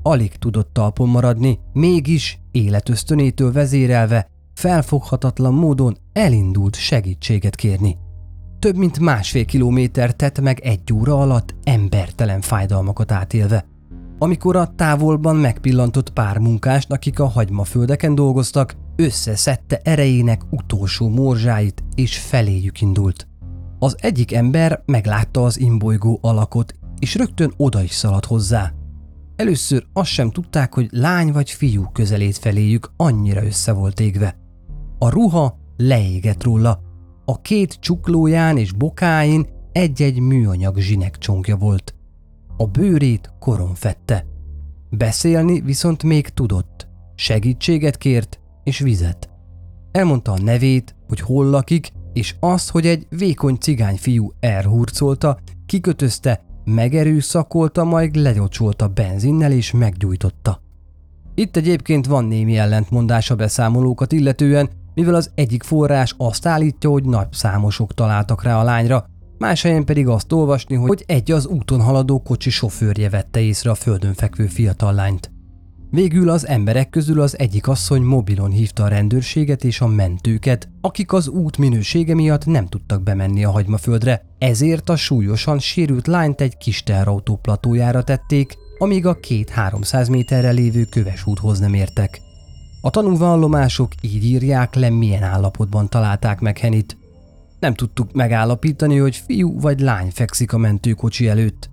Alig 0.02 0.36
tudott 0.36 0.72
talpon 0.72 1.08
maradni, 1.08 1.58
mégis 1.72 2.38
életösztönétől 2.50 3.52
vezérelve 3.52 4.26
felfoghatatlan 4.54 5.54
módon 5.54 5.96
elindult 6.12 6.76
segítséget 6.76 7.54
kérni. 7.54 7.96
Több 8.58 8.76
mint 8.76 8.98
másfél 8.98 9.44
kilométer 9.44 10.14
tett 10.14 10.40
meg 10.40 10.60
egy 10.60 10.92
óra 10.92 11.20
alatt 11.20 11.54
embertelen 11.64 12.40
fájdalmakat 12.40 13.12
átélve. 13.12 13.64
Amikor 14.18 14.56
a 14.56 14.74
távolban 14.76 15.36
megpillantott 15.36 16.10
pár 16.10 16.38
munkást, 16.38 16.92
akik 16.92 17.20
a 17.20 17.26
hagymaföldeken 17.26 18.14
dolgoztak, 18.14 18.76
összeszedte 18.96 19.80
erejének 19.84 20.42
utolsó 20.50 21.08
morzsáit 21.08 21.84
és 21.94 22.18
feléjük 22.18 22.80
indult. 22.80 23.28
Az 23.78 23.96
egyik 24.00 24.32
ember 24.32 24.82
meglátta 24.86 25.44
az 25.44 25.60
imbolygó 25.60 26.18
alakot, 26.22 26.74
és 26.98 27.14
rögtön 27.14 27.52
oda 27.56 27.82
is 27.82 27.90
szaladt 27.90 28.24
hozzá. 28.24 28.72
Először 29.36 29.86
azt 29.92 30.10
sem 30.10 30.30
tudták, 30.30 30.74
hogy 30.74 30.88
lány 30.90 31.32
vagy 31.32 31.50
fiú 31.50 31.82
közelét 31.92 32.36
feléjük 32.36 32.90
annyira 32.96 33.44
össze 33.44 33.72
volt 33.72 34.00
égve. 34.00 34.36
A 34.98 35.08
ruha 35.08 35.58
leégett 35.76 36.42
róla, 36.42 36.80
a 37.24 37.40
két 37.40 37.72
csuklóján 37.80 38.56
és 38.56 38.72
bokáin 38.72 39.46
egy-egy 39.72 40.20
műanyag 40.20 40.78
zsinek 40.78 41.18
csonkja 41.18 41.56
volt. 41.56 41.94
A 42.58 42.66
bőrét 42.66 43.32
koron 43.38 43.74
fette. 43.74 44.26
Beszélni 44.90 45.60
viszont 45.60 46.02
még 46.02 46.28
tudott. 46.28 46.88
Segítséget 47.14 47.96
kért 47.96 48.40
és 48.64 48.78
vizet. 48.78 49.30
Elmondta 49.92 50.32
a 50.32 50.42
nevét, 50.42 50.94
hogy 51.08 51.20
hol 51.20 51.46
lakik, 51.46 51.90
és 52.12 52.34
az, 52.40 52.68
hogy 52.68 52.86
egy 52.86 53.06
vékony 53.08 53.54
cigány 53.54 53.96
fiú 53.96 54.32
elhurcolta, 54.40 55.38
kikötözte, 55.66 56.44
megerőszakolta, 56.64 57.84
majd 57.84 58.14
lenyocsolta 58.14 58.88
benzinnel 58.88 59.52
és 59.52 59.72
meggyújtotta. 59.72 60.60
Itt 61.34 61.56
egyébként 61.56 62.06
van 62.06 62.24
némi 62.24 62.56
ellentmondás 62.56 63.30
a 63.30 63.36
beszámolókat 63.36 64.12
illetően, 64.12 64.70
mivel 64.94 65.14
az 65.14 65.30
egyik 65.34 65.62
forrás 65.62 66.14
azt 66.18 66.46
állítja, 66.46 66.90
hogy 66.90 67.04
nagy 67.04 67.32
számosok 67.32 67.94
találtak 67.94 68.42
rá 68.42 68.60
a 68.60 68.62
lányra, 68.62 69.06
más 69.38 69.62
helyen 69.62 69.84
pedig 69.84 70.08
azt 70.08 70.32
olvasni, 70.32 70.74
hogy 70.74 71.04
egy 71.06 71.32
az 71.32 71.46
úton 71.46 71.80
haladó 71.80 72.22
kocsi 72.22 72.50
sofőrje 72.50 73.08
vette 73.08 73.40
észre 73.40 73.70
a 73.70 73.74
földön 73.74 74.14
fekvő 74.14 74.46
fiatal 74.46 74.94
lányt. 74.94 75.30
Végül 75.90 76.28
az 76.28 76.46
emberek 76.46 76.90
közül 76.90 77.20
az 77.20 77.38
egyik 77.38 77.68
asszony 77.68 78.02
mobilon 78.02 78.50
hívta 78.50 78.84
a 78.84 78.88
rendőrséget 78.88 79.64
és 79.64 79.80
a 79.80 79.86
mentőket, 79.86 80.68
akik 80.80 81.12
az 81.12 81.28
út 81.28 81.58
minősége 81.58 82.14
miatt 82.14 82.46
nem 82.46 82.66
tudtak 82.66 83.02
bemenni 83.02 83.44
a 83.44 83.50
hagymaföldre, 83.50 84.22
ezért 84.38 84.88
a 84.88 84.96
súlyosan 84.96 85.58
sérült 85.58 86.06
lányt 86.06 86.40
egy 86.40 86.56
kis 86.56 86.82
teherautó 86.82 87.36
platójára 87.36 88.02
tették, 88.02 88.56
amíg 88.78 89.06
a 89.06 89.14
két-háromszáz 89.14 90.08
méterre 90.08 90.50
lévő 90.50 90.84
köves 90.84 91.26
úthoz 91.26 91.58
nem 91.58 91.74
értek. 91.74 92.20
A 92.80 92.90
tanúvallomások 92.90 93.92
így 94.00 94.24
írják 94.24 94.74
le, 94.74 94.90
milyen 94.90 95.22
állapotban 95.22 95.88
találták 95.88 96.40
meg 96.40 96.58
Henit. 96.58 96.96
Nem 97.60 97.74
tudtuk 97.74 98.12
megállapítani, 98.12 98.96
hogy 98.96 99.16
fiú 99.16 99.60
vagy 99.60 99.80
lány 99.80 100.10
fekszik 100.10 100.52
a 100.52 100.58
mentőkocsi 100.58 101.28
előtt. 101.28 101.70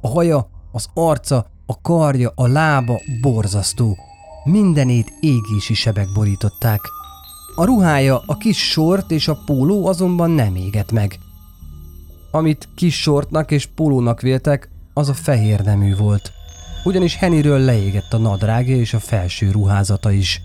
A 0.00 0.08
haja, 0.08 0.48
az 0.72 0.86
arca, 0.94 1.46
a 1.66 1.80
karja, 1.80 2.32
a 2.34 2.46
lába 2.46 3.00
borzasztó. 3.20 3.96
Mindenét 4.44 5.12
égési 5.20 5.74
sebek 5.74 6.12
borították. 6.14 6.80
A 7.54 7.64
ruhája, 7.64 8.22
a 8.26 8.36
kis 8.36 8.70
sort 8.70 9.10
és 9.10 9.28
a 9.28 9.38
póló 9.46 9.86
azonban 9.86 10.30
nem 10.30 10.54
égett 10.54 10.92
meg. 10.92 11.18
Amit 12.30 12.68
kis 12.74 13.00
sortnak 13.00 13.50
és 13.50 13.66
pólónak 13.66 14.20
véltek, 14.20 14.70
az 14.94 15.08
a 15.08 15.14
fehér 15.14 15.60
nemű 15.60 15.96
volt. 15.96 16.32
Ugyanis 16.84 17.16
Heniről 17.16 17.58
leégett 17.58 18.12
a 18.12 18.18
nadrágja 18.18 18.76
és 18.76 18.94
a 18.94 18.98
felső 18.98 19.50
ruházata 19.50 20.10
is. 20.10 20.40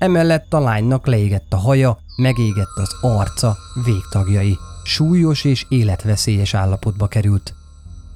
Emellett 0.00 0.54
a 0.54 0.60
lánynak 0.60 1.06
leégett 1.06 1.52
a 1.52 1.56
haja, 1.56 1.98
megégett 2.16 2.76
az 2.76 2.96
arca, 3.00 3.56
végtagjai. 3.84 4.56
Súlyos 4.84 5.44
és 5.44 5.66
életveszélyes 5.68 6.54
állapotba 6.54 7.06
került. 7.06 7.54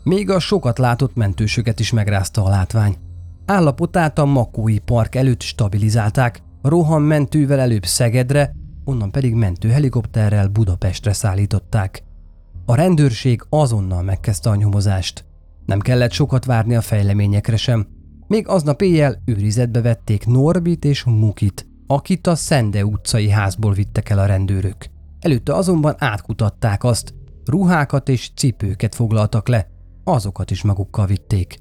Még 0.02 0.30
a 0.30 0.38
sokat 0.38 0.78
látott 0.78 1.14
mentősöket 1.14 1.80
is 1.80 1.92
megrázta 1.92 2.44
a 2.44 2.48
látvány. 2.48 2.96
Állapotát 3.46 4.18
a 4.18 4.24
Makói 4.24 4.78
Park 4.78 5.14
előtt 5.14 5.40
stabilizálták, 5.40 6.42
rohan 6.62 7.02
mentővel 7.02 7.60
előbb 7.60 7.84
Szegedre, 7.84 8.54
onnan 8.84 9.10
pedig 9.10 9.34
mentőhelikopterrel 9.34 10.48
Budapestre 10.48 11.12
szállították. 11.12 12.02
A 12.66 12.74
rendőrség 12.74 13.42
azonnal 13.48 14.02
megkezdte 14.02 14.50
a 14.50 14.54
nyomozást. 14.54 15.24
Nem 15.66 15.80
kellett 15.80 16.12
sokat 16.12 16.44
várni 16.44 16.74
a 16.74 16.80
fejleményekre 16.80 17.56
sem. 17.56 17.86
Még 18.26 18.48
aznap 18.48 18.82
éjjel 18.82 19.22
őrizetbe 19.24 19.80
vették 19.80 20.26
Norbit 20.26 20.84
és 20.84 21.04
Mukit, 21.04 21.66
akit 21.94 22.26
a 22.26 22.34
Szende 22.34 22.84
utcai 22.84 23.28
házból 23.28 23.72
vittek 23.72 24.08
el 24.08 24.18
a 24.18 24.26
rendőrök. 24.26 24.86
Előtte 25.20 25.54
azonban 25.54 25.94
átkutatták 25.98 26.84
azt, 26.84 27.14
ruhákat 27.44 28.08
és 28.08 28.30
cipőket 28.36 28.94
foglaltak 28.94 29.48
le, 29.48 29.68
azokat 30.04 30.50
is 30.50 30.62
magukkal 30.62 31.06
vitték. 31.06 31.58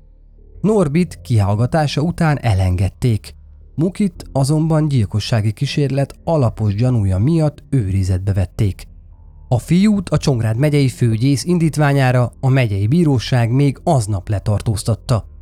Norbit 0.61 1.21
kihallgatása 1.21 2.01
után 2.01 2.39
elengedték. 2.39 3.35
Mukit 3.75 4.23
azonban 4.31 4.87
gyilkossági 4.87 5.51
kísérlet 5.51 6.13
alapos 6.23 6.75
gyanúja 6.75 7.17
miatt 7.17 7.63
őrizetbe 7.69 8.33
vették. 8.33 8.87
A 9.47 9.59
fiút 9.59 10.09
a 10.09 10.17
Csongrád 10.17 10.57
megyei 10.57 10.89
főgyész 10.89 11.43
indítványára 11.43 12.31
a 12.39 12.49
megyei 12.49 12.87
bíróság 12.87 13.51
még 13.51 13.79
aznap 13.83 14.29
letartóztatta. 14.29 15.32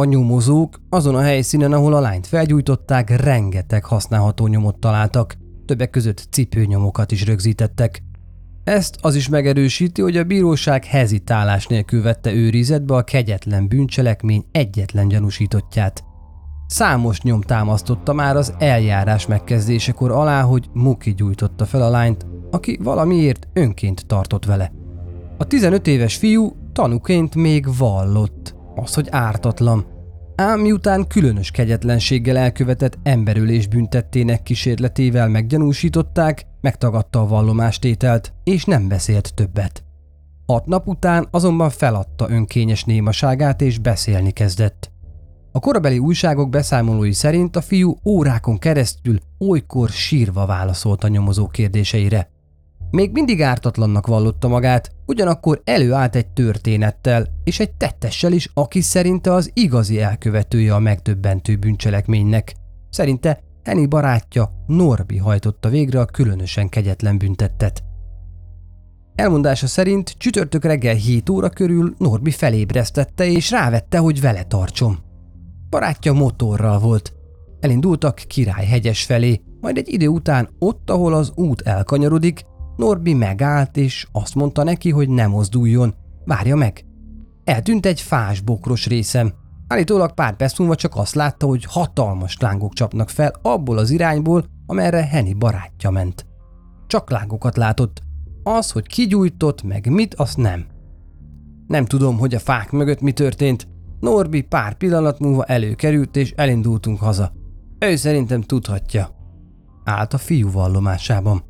A 0.00 0.04
nyomozók 0.04 0.80
azon 0.88 1.14
a 1.14 1.20
helyszínen, 1.20 1.72
ahol 1.72 1.94
a 1.94 2.00
lányt 2.00 2.26
felgyújtották, 2.26 3.22
rengeteg 3.22 3.84
használható 3.84 4.46
nyomot 4.46 4.78
találtak, 4.78 5.36
többek 5.66 5.90
között 5.90 6.26
cipőnyomokat 6.30 7.12
is 7.12 7.26
rögzítettek. 7.26 8.02
Ezt 8.64 8.96
az 9.00 9.14
is 9.14 9.28
megerősíti, 9.28 10.02
hogy 10.02 10.16
a 10.16 10.24
bíróság 10.24 10.84
hezitálás 10.84 11.66
nélkül 11.66 12.02
vette 12.02 12.32
őrizetbe 12.32 12.94
a 12.94 13.02
kegyetlen 13.02 13.68
bűncselekmény 13.68 14.44
egyetlen 14.52 15.08
gyanúsítottját. 15.08 16.04
Számos 16.66 17.20
nyom 17.20 17.40
támasztotta 17.40 18.12
már 18.12 18.36
az 18.36 18.54
eljárás 18.58 19.26
megkezdésekor 19.26 20.10
alá, 20.10 20.42
hogy 20.42 20.68
Muki 20.72 21.14
gyújtotta 21.14 21.64
fel 21.64 21.82
a 21.82 21.90
lányt, 21.90 22.26
aki 22.50 22.78
valamiért 22.82 23.48
önként 23.52 24.06
tartott 24.06 24.44
vele. 24.44 24.72
A 25.38 25.44
15 25.44 25.86
éves 25.86 26.16
fiú 26.16 26.52
tanuként 26.72 27.34
még 27.34 27.66
vallott, 27.78 28.58
az, 28.82 28.94
hogy 28.94 29.08
ártatlan, 29.10 29.86
ám 30.36 30.60
miután 30.60 31.06
különös 31.06 31.50
kegyetlenséggel 31.50 32.36
elkövetett 32.36 32.98
emberülés 33.02 33.66
büntettének 33.66 34.42
kísérletével 34.42 35.28
meggyanúsították, 35.28 36.46
megtagadta 36.60 37.20
a 37.20 37.26
vallomástételt, 37.26 38.32
és 38.44 38.64
nem 38.64 38.88
beszélt 38.88 39.34
többet. 39.34 39.84
Hat 40.46 40.66
nap 40.66 40.86
után 40.86 41.28
azonban 41.30 41.70
feladta 41.70 42.30
önkényes 42.30 42.84
némaságát 42.84 43.60
és 43.60 43.78
beszélni 43.78 44.30
kezdett. 44.30 44.90
A 45.52 45.60
korabeli 45.60 45.98
újságok 45.98 46.50
beszámolói 46.50 47.12
szerint 47.12 47.56
a 47.56 47.60
fiú 47.60 47.96
órákon 48.04 48.58
keresztül 48.58 49.18
olykor 49.38 49.88
sírva 49.88 50.46
válaszolt 50.46 51.04
a 51.04 51.08
nyomozó 51.08 51.46
kérdéseire. 51.46 52.30
Még 52.90 53.12
mindig 53.12 53.42
ártatlannak 53.42 54.06
vallotta 54.06 54.48
magát, 54.48 54.90
ugyanakkor 55.06 55.60
előállt 55.64 56.16
egy 56.16 56.26
történettel 56.26 57.26
és 57.44 57.60
egy 57.60 57.74
tettessel 57.74 58.32
is, 58.32 58.50
aki 58.54 58.80
szerinte 58.80 59.32
az 59.32 59.50
igazi 59.54 60.00
elkövetője 60.00 60.74
a 60.74 60.78
megdöbbentő 60.78 61.56
bűncselekménynek. 61.56 62.54
Szerinte 62.90 63.40
Henny 63.62 63.88
barátja 63.88 64.50
Norbi 64.66 65.16
hajtotta 65.16 65.68
végre 65.68 66.00
a 66.00 66.04
különösen 66.04 66.68
kegyetlen 66.68 67.18
büntettet. 67.18 67.82
Elmondása 69.14 69.66
szerint 69.66 70.14
csütörtök 70.18 70.64
reggel 70.64 70.94
7 70.94 71.30
óra 71.30 71.48
körül 71.48 71.94
Norbi 71.98 72.30
felébresztette 72.30 73.26
és 73.26 73.50
rávette, 73.50 73.98
hogy 73.98 74.20
vele 74.20 74.42
tartson. 74.42 74.98
Barátja 75.70 76.12
motorral 76.12 76.78
volt. 76.78 77.12
Elindultak 77.60 78.14
Királyhegyes 78.14 79.04
felé, 79.04 79.40
majd 79.60 79.76
egy 79.76 79.92
idő 79.92 80.06
után 80.06 80.48
ott, 80.58 80.90
ahol 80.90 81.14
az 81.14 81.32
út 81.34 81.60
elkanyarodik, 81.60 82.44
Norbi 82.80 83.14
megállt, 83.14 83.76
és 83.76 84.06
azt 84.12 84.34
mondta 84.34 84.62
neki, 84.62 84.90
hogy 84.90 85.08
ne 85.08 85.26
mozduljon, 85.26 85.94
várja 86.24 86.56
meg. 86.56 86.84
Eltűnt 87.44 87.86
egy 87.86 88.00
fás 88.00 88.40
bokros 88.40 88.86
részem. 88.86 89.32
Állítólag 89.66 90.14
pár 90.14 90.36
perc 90.36 90.58
múlva 90.58 90.74
csak 90.74 90.96
azt 90.96 91.14
látta, 91.14 91.46
hogy 91.46 91.64
hatalmas 91.64 92.36
lángok 92.38 92.72
csapnak 92.72 93.08
fel 93.08 93.32
abból 93.42 93.78
az 93.78 93.90
irányból, 93.90 94.44
amerre 94.66 95.04
Henny 95.04 95.38
barátja 95.38 95.90
ment. 95.90 96.26
Csak 96.86 97.10
lángokat 97.10 97.56
látott. 97.56 98.02
Az, 98.42 98.70
hogy 98.70 98.86
kigyújtott, 98.86 99.62
meg 99.62 99.90
mit, 99.90 100.14
azt 100.14 100.36
nem. 100.36 100.66
Nem 101.66 101.84
tudom, 101.84 102.18
hogy 102.18 102.34
a 102.34 102.38
fák 102.38 102.70
mögött 102.70 103.00
mi 103.00 103.12
történt. 103.12 103.68
Norbi 104.00 104.42
pár 104.42 104.74
pillanat 104.74 105.18
múlva 105.18 105.44
előkerült, 105.44 106.16
és 106.16 106.32
elindultunk 106.36 106.98
haza. 106.98 107.32
Ő 107.78 107.96
szerintem 107.96 108.40
tudhatja. 108.40 109.10
Állt 109.84 110.14
a 110.14 110.18
fiú 110.18 110.50
vallomásában. 110.50 111.48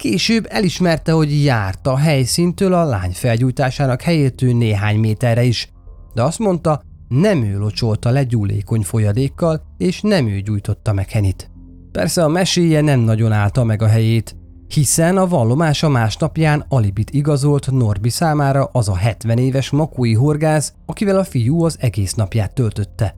Később 0.00 0.46
elismerte, 0.48 1.12
hogy 1.12 1.44
járt 1.44 1.86
a 1.86 1.96
helyszíntől 1.96 2.72
a 2.72 2.84
lány 2.84 3.10
felgyújtásának 3.12 4.02
helyétől 4.02 4.56
néhány 4.56 4.98
méterre 4.98 5.42
is, 5.42 5.72
de 6.14 6.22
azt 6.22 6.38
mondta, 6.38 6.82
nem 7.08 7.42
ő 7.42 7.58
locsolta 7.58 8.10
le 8.10 8.24
gyúlékony 8.24 8.82
folyadékkal, 8.82 9.62
és 9.78 10.00
nem 10.00 10.26
ő 10.26 10.40
gyújtotta 10.40 10.92
meg 10.92 11.10
Henit. 11.10 11.50
Persze 11.92 12.24
a 12.24 12.28
meséje 12.28 12.80
nem 12.80 13.00
nagyon 13.00 13.32
állta 13.32 13.64
meg 13.64 13.82
a 13.82 13.86
helyét, 13.86 14.36
hiszen 14.68 15.16
a 15.16 15.26
vallomása 15.26 15.88
másnapján 15.88 16.64
alibit 16.68 17.10
igazolt 17.10 17.70
Norbi 17.70 18.08
számára 18.08 18.68
az 18.72 18.88
a 18.88 18.96
70 18.96 19.38
éves 19.38 19.70
makói 19.70 20.14
horgász, 20.14 20.72
akivel 20.86 21.18
a 21.18 21.24
fiú 21.24 21.64
az 21.64 21.76
egész 21.80 22.14
napját 22.14 22.54
töltötte. 22.54 23.14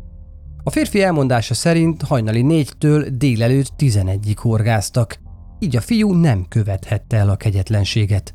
A 0.62 0.70
férfi 0.70 1.02
elmondása 1.02 1.54
szerint 1.54 2.02
hajnali 2.02 2.42
négytől 2.42 3.04
délelőtt 3.10 3.72
11-ig 3.78 4.36
horgáztak, 4.36 5.20
így 5.62 5.76
a 5.76 5.80
fiú 5.80 6.12
nem 6.12 6.46
követhette 6.48 7.16
el 7.16 7.28
a 7.28 7.36
kegyetlenséget. 7.36 8.34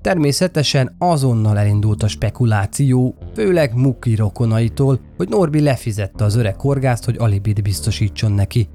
Természetesen 0.00 0.94
azonnal 0.98 1.58
elindult 1.58 2.02
a 2.02 2.08
spekuláció, 2.08 3.14
főleg 3.34 3.74
Muki 3.74 4.14
rokonaitól, 4.14 5.00
hogy 5.16 5.28
Norbi 5.28 5.60
lefizette 5.60 6.24
az 6.24 6.34
öreg 6.34 6.60
horgászt, 6.60 7.04
hogy 7.04 7.16
alibit 7.18 7.62
biztosítson 7.62 8.32
neki. 8.32 8.68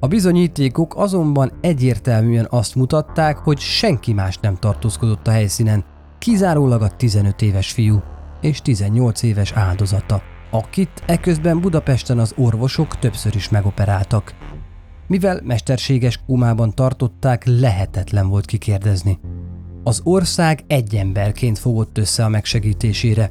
A 0.00 0.06
bizonyítékok 0.06 0.96
azonban 0.96 1.52
egyértelműen 1.60 2.46
azt 2.50 2.74
mutatták, 2.74 3.36
hogy 3.36 3.58
senki 3.58 4.12
más 4.12 4.38
nem 4.38 4.56
tartózkodott 4.56 5.26
a 5.26 5.30
helyszínen, 5.30 5.84
kizárólag 6.18 6.82
a 6.82 6.96
15 6.96 7.42
éves 7.42 7.72
fiú 7.72 8.02
és 8.40 8.62
18 8.62 9.22
éves 9.22 9.52
áldozata, 9.52 10.22
akit 10.50 11.02
eközben 11.06 11.60
Budapesten 11.60 12.18
az 12.18 12.34
orvosok 12.36 12.98
többször 12.98 13.34
is 13.34 13.48
megoperáltak. 13.48 14.34
Mivel 15.08 15.40
mesterséges 15.44 16.20
kómában 16.26 16.74
tartották, 16.74 17.44
lehetetlen 17.44 18.28
volt 18.28 18.44
kikérdezni. 18.44 19.18
Az 19.84 20.00
ország 20.04 20.64
egy 20.66 20.94
emberként 20.94 21.58
fogott 21.58 21.98
össze 21.98 22.24
a 22.24 22.28
megsegítésére. 22.28 23.30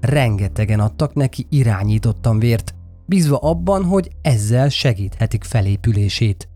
Rengetegen 0.00 0.80
adtak 0.80 1.14
neki 1.14 1.46
irányítottan 1.50 2.38
vért, 2.38 2.74
bízva 3.06 3.36
abban, 3.36 3.84
hogy 3.84 4.10
ezzel 4.22 4.68
segíthetik 4.68 5.44
felépülését. 5.44 6.48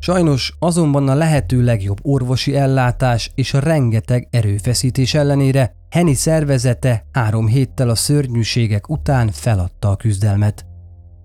Sajnos 0.00 0.56
azonban 0.58 1.08
a 1.08 1.14
lehető 1.14 1.62
legjobb 1.62 1.98
orvosi 2.02 2.56
ellátás 2.56 3.30
és 3.34 3.54
a 3.54 3.58
rengeteg 3.58 4.28
erőfeszítés 4.30 5.14
ellenére 5.14 5.74
Henny 5.90 6.12
szervezete 6.12 7.04
három 7.12 7.46
héttel 7.46 7.88
a 7.88 7.94
szörnyűségek 7.94 8.88
után 8.88 9.30
feladta 9.30 9.90
a 9.90 9.96
küzdelmet. 9.96 10.67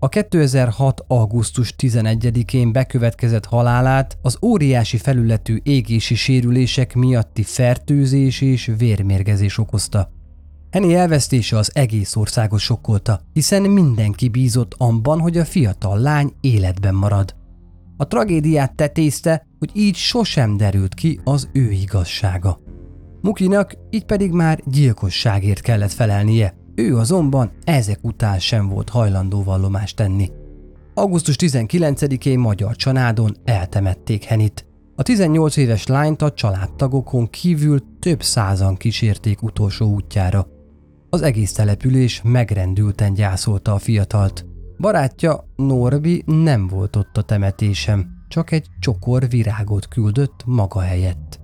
A 0.04 0.10
2006. 0.10 1.04
augusztus 1.08 1.76
11-én 1.78 2.72
bekövetkezett 2.72 3.46
halálát 3.46 4.18
az 4.22 4.38
óriási 4.42 4.98
felületű 4.98 5.58
égési 5.64 6.16
sérülések 6.16 6.96
miatti 6.96 7.44
fertőzés 7.44 8.42
és 8.42 8.72
vérmérgezés 8.78 9.58
okozta. 9.58 10.10
Henny 10.72 10.92
elvesztése 10.92 11.58
az 11.58 11.72
egész 11.74 12.16
országot 12.16 12.60
sokkolta, 12.60 13.22
hiszen 13.34 13.62
mindenki 13.62 14.30
bízott 14.30 14.76
abban, 14.78 15.20
hogy 15.20 15.38
a 15.38 15.46
fiatal 15.46 16.00
lány 16.00 16.34
életben 16.42 16.96
marad. 16.96 17.36
A 17.98 18.08
tragédiát 18.08 18.76
tetézte, 18.76 19.48
hogy 19.60 19.70
így 19.74 19.96
sosem 19.96 20.58
derült 20.58 20.94
ki 20.94 21.20
az 21.24 21.50
ő 21.54 21.72
igazsága. 21.72 22.60
Mukinak 23.22 23.74
így 23.90 24.06
pedig 24.06 24.32
már 24.32 24.60
gyilkosságért 24.66 25.62
kellett 25.62 25.92
felelnie, 25.92 26.62
ő 26.76 26.98
azonban 26.98 27.52
ezek 27.64 28.00
után 28.02 28.40
sem 28.40 28.70
volt 28.70 28.90
hajlandó 28.90 29.44
vallomást 29.44 29.96
tenni. 29.96 30.30
Augusztus 30.94 31.36
19-én 31.40 32.40
magyar 32.40 32.76
családon 32.76 33.36
eltemették 33.44 34.24
Henit. 34.24 34.66
A 34.96 35.04
18 35.04 35.58
éves 35.58 35.88
lányt 35.88 36.22
a 36.22 36.32
családtagokon 36.32 37.30
kívül 37.30 37.80
több 38.00 38.24
százan 38.24 38.76
kísérték 38.76 39.42
utolsó 39.42 39.94
útjára. 39.94 40.48
Az 41.10 41.22
egész 41.22 41.54
település 41.54 42.22
megrendülten 42.24 43.14
gyászolta 43.14 43.74
a 43.74 43.80
fiatalt. 43.80 44.46
Barátja, 44.78 45.48
Norbi 45.56 46.24
nem 46.26 46.68
volt 46.68 46.96
ott 46.96 47.18
a 47.18 47.22
temetésem, 47.22 48.06
csak 48.28 48.52
egy 48.52 48.68
csokor 48.80 49.30
virágot 49.30 49.88
küldött 49.88 50.44
maga 50.46 50.80
helyett. 50.80 51.40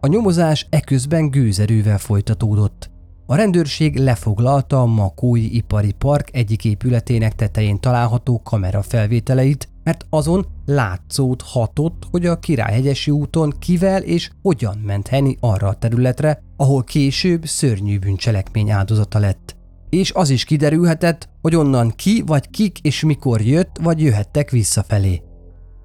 A 0.00 0.06
nyomozás 0.06 0.66
eközben 0.70 1.30
gőzerővel 1.30 1.98
folytatódott. 1.98 2.91
A 3.32 3.36
rendőrség 3.36 3.96
lefoglalta 3.96 4.80
a 4.80 4.86
Makói 4.86 5.56
Ipari 5.56 5.92
Park 5.92 6.28
egyik 6.32 6.64
épületének 6.64 7.34
tetején 7.34 7.80
található 7.80 8.42
kamera 8.42 8.82
felvételeit, 8.82 9.68
mert 9.84 10.06
azon 10.10 10.46
látszót 10.66 11.42
hatott, 11.42 12.06
hogy 12.10 12.26
a 12.26 12.38
Királyhegyesi 12.38 13.10
úton 13.10 13.52
kivel 13.58 14.02
és 14.02 14.30
hogyan 14.42 14.78
ment 14.78 15.08
Henny 15.08 15.36
arra 15.40 15.68
a 15.68 15.74
területre, 15.74 16.42
ahol 16.56 16.84
később 16.84 17.44
szörnyű 17.44 17.98
bűncselekmény 17.98 18.70
áldozata 18.70 19.18
lett. 19.18 19.56
És 19.90 20.12
az 20.12 20.30
is 20.30 20.44
kiderülhetett, 20.44 21.28
hogy 21.42 21.56
onnan 21.56 21.92
ki 21.96 22.22
vagy 22.26 22.50
kik 22.50 22.78
és 22.78 23.04
mikor 23.04 23.40
jött 23.40 23.76
vagy 23.82 24.02
jöhettek 24.02 24.50
visszafelé. 24.50 25.22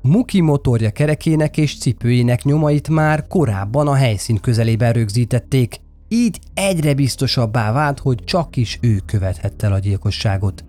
Muki 0.01 0.41
motorja 0.41 0.91
kerekének 0.91 1.57
és 1.57 1.79
cipőjének 1.79 2.43
nyomait 2.43 2.89
már 2.89 3.27
korábban 3.27 3.87
a 3.87 3.93
helyszín 3.93 4.39
közelében 4.39 4.93
rögzítették, 4.93 5.85
így 6.07 6.39
egyre 6.53 6.93
biztosabbá 6.93 7.71
vált, 7.71 7.99
hogy 7.99 8.23
csak 8.23 8.55
is 8.55 8.77
ő 8.81 9.01
követhette 9.05 9.67
el 9.67 9.73
a 9.73 9.79
gyilkosságot. 9.79 10.65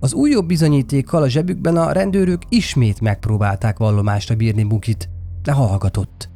Az 0.00 0.12
újabb 0.12 0.46
bizonyítékkal 0.46 1.22
a 1.22 1.28
zsebükben 1.28 1.76
a 1.76 1.92
rendőrök 1.92 2.42
ismét 2.48 3.00
megpróbálták 3.00 3.78
vallomásra 3.78 4.34
bírni 4.34 4.64
Bukit, 4.64 5.08
de 5.42 5.52
hallgatott. 5.52 6.28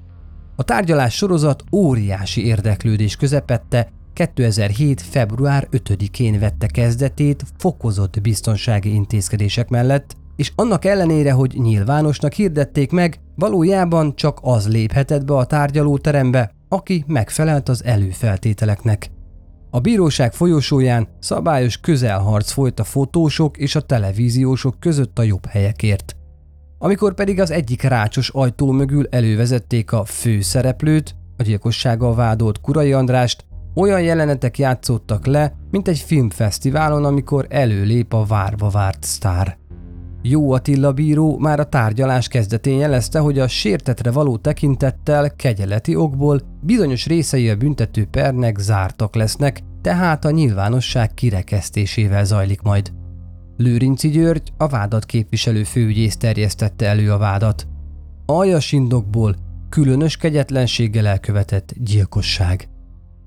A 0.57 0.63
tárgyalás 0.63 1.15
sorozat 1.15 1.65
óriási 1.73 2.47
érdeklődés 2.47 3.17
közepette 3.17 3.89
2007. 4.13 5.01
február 5.01 5.69
5-én 5.71 6.39
vette 6.39 6.67
kezdetét 6.67 7.45
fokozott 7.59 8.21
biztonsági 8.21 8.95
intézkedések 8.95 9.69
mellett, 9.69 10.17
és 10.37 10.53
annak 10.55 10.85
ellenére, 10.85 11.33
hogy 11.33 11.55
nyilvánosnak 11.57 12.33
hirdették 12.33 12.91
meg, 12.91 13.21
valójában 13.35 14.17
csak 14.17 14.39
az 14.43 14.69
léphetett 14.69 15.25
be 15.25 15.35
a 15.35 15.45
tárgyalóterembe, 15.45 16.51
aki 16.75 17.05
megfelelt 17.07 17.69
az 17.69 17.85
előfeltételeknek. 17.85 19.11
A 19.71 19.81
bíróság 19.81 20.33
folyosóján 20.33 21.09
szabályos 21.19 21.81
közelharc 21.81 22.51
folyt 22.51 22.81
a 22.81 22.85
fotósok 22.85 23.57
és 23.57 23.75
a 23.75 23.81
televíziósok 23.81 24.81
között 24.81 25.19
a 25.19 25.23
jobb 25.23 25.47
helyekért. 25.47 26.17
Amikor 26.79 27.15
pedig 27.15 27.41
az 27.41 27.51
egyik 27.51 27.83
rácsos 27.83 28.29
ajtó 28.29 28.71
mögül 28.71 29.07
elővezették 29.11 29.93
a 29.93 30.05
főszereplőt, 30.05 31.17
a 31.37 31.43
gyilkossággal 31.43 32.15
vádolt 32.15 32.61
Kurai 32.61 32.93
Andrást, 32.93 33.45
olyan 33.75 34.03
jelenetek 34.03 34.59
játszottak 34.59 35.27
le, 35.27 35.57
mint 35.71 35.89
egy 35.89 35.99
filmfesztiválon, 35.99 37.05
amikor 37.05 37.47
előlép 37.49 38.13
a 38.13 38.25
várva 38.25 38.69
várt 38.69 39.03
sztár. 39.03 39.59
Jó 40.27 40.53
Attila 40.53 40.93
bíró 40.93 41.39
már 41.39 41.61
a 41.61 41.65
tárgyalás 41.65 42.29
kezdetén 42.29 42.79
jelezte, 42.79 43.19
hogy 43.19 43.39
a 43.39 43.49
sértetre 43.49 44.11
való 44.11 44.37
tekintettel 44.37 45.37
kegyeleti 45.37 45.97
okból 45.97 46.41
bizonyos 46.61 47.07
részei 47.07 47.49
a 47.49 47.57
büntető 47.57 48.05
pernek 48.05 48.59
zártak 48.59 49.15
lesznek, 49.15 49.61
tehát 49.81 50.25
a 50.25 50.31
nyilvánosság 50.31 51.15
kirekesztésével 51.15 52.25
zajlik 52.25 52.63
majd. 52.63 52.93
Lőrinci 53.57 54.09
György, 54.09 54.53
a 54.57 54.69
vádat 54.69 55.05
képviselő 55.05 55.65
főügyész 55.65 56.17
terjesztette 56.17 56.87
elő 56.87 57.13
a 57.13 57.19
vádat. 57.19 57.67
Aljas 58.27 58.73
indokból 58.73 59.37
különös 59.69 60.17
kegyetlenséggel 60.17 61.07
elkövetett 61.07 61.73
gyilkosság. 61.77 62.69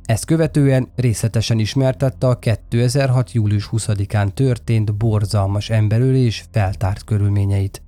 Ezt 0.07 0.25
követően 0.25 0.91
részletesen 0.95 1.59
ismertette 1.59 2.27
a 2.27 2.39
2006. 2.39 3.31
július 3.31 3.69
20-án 3.71 4.33
történt 4.33 4.95
borzalmas 4.95 5.69
emberölés 5.69 6.45
feltárt 6.51 7.03
körülményeit. 7.03 7.81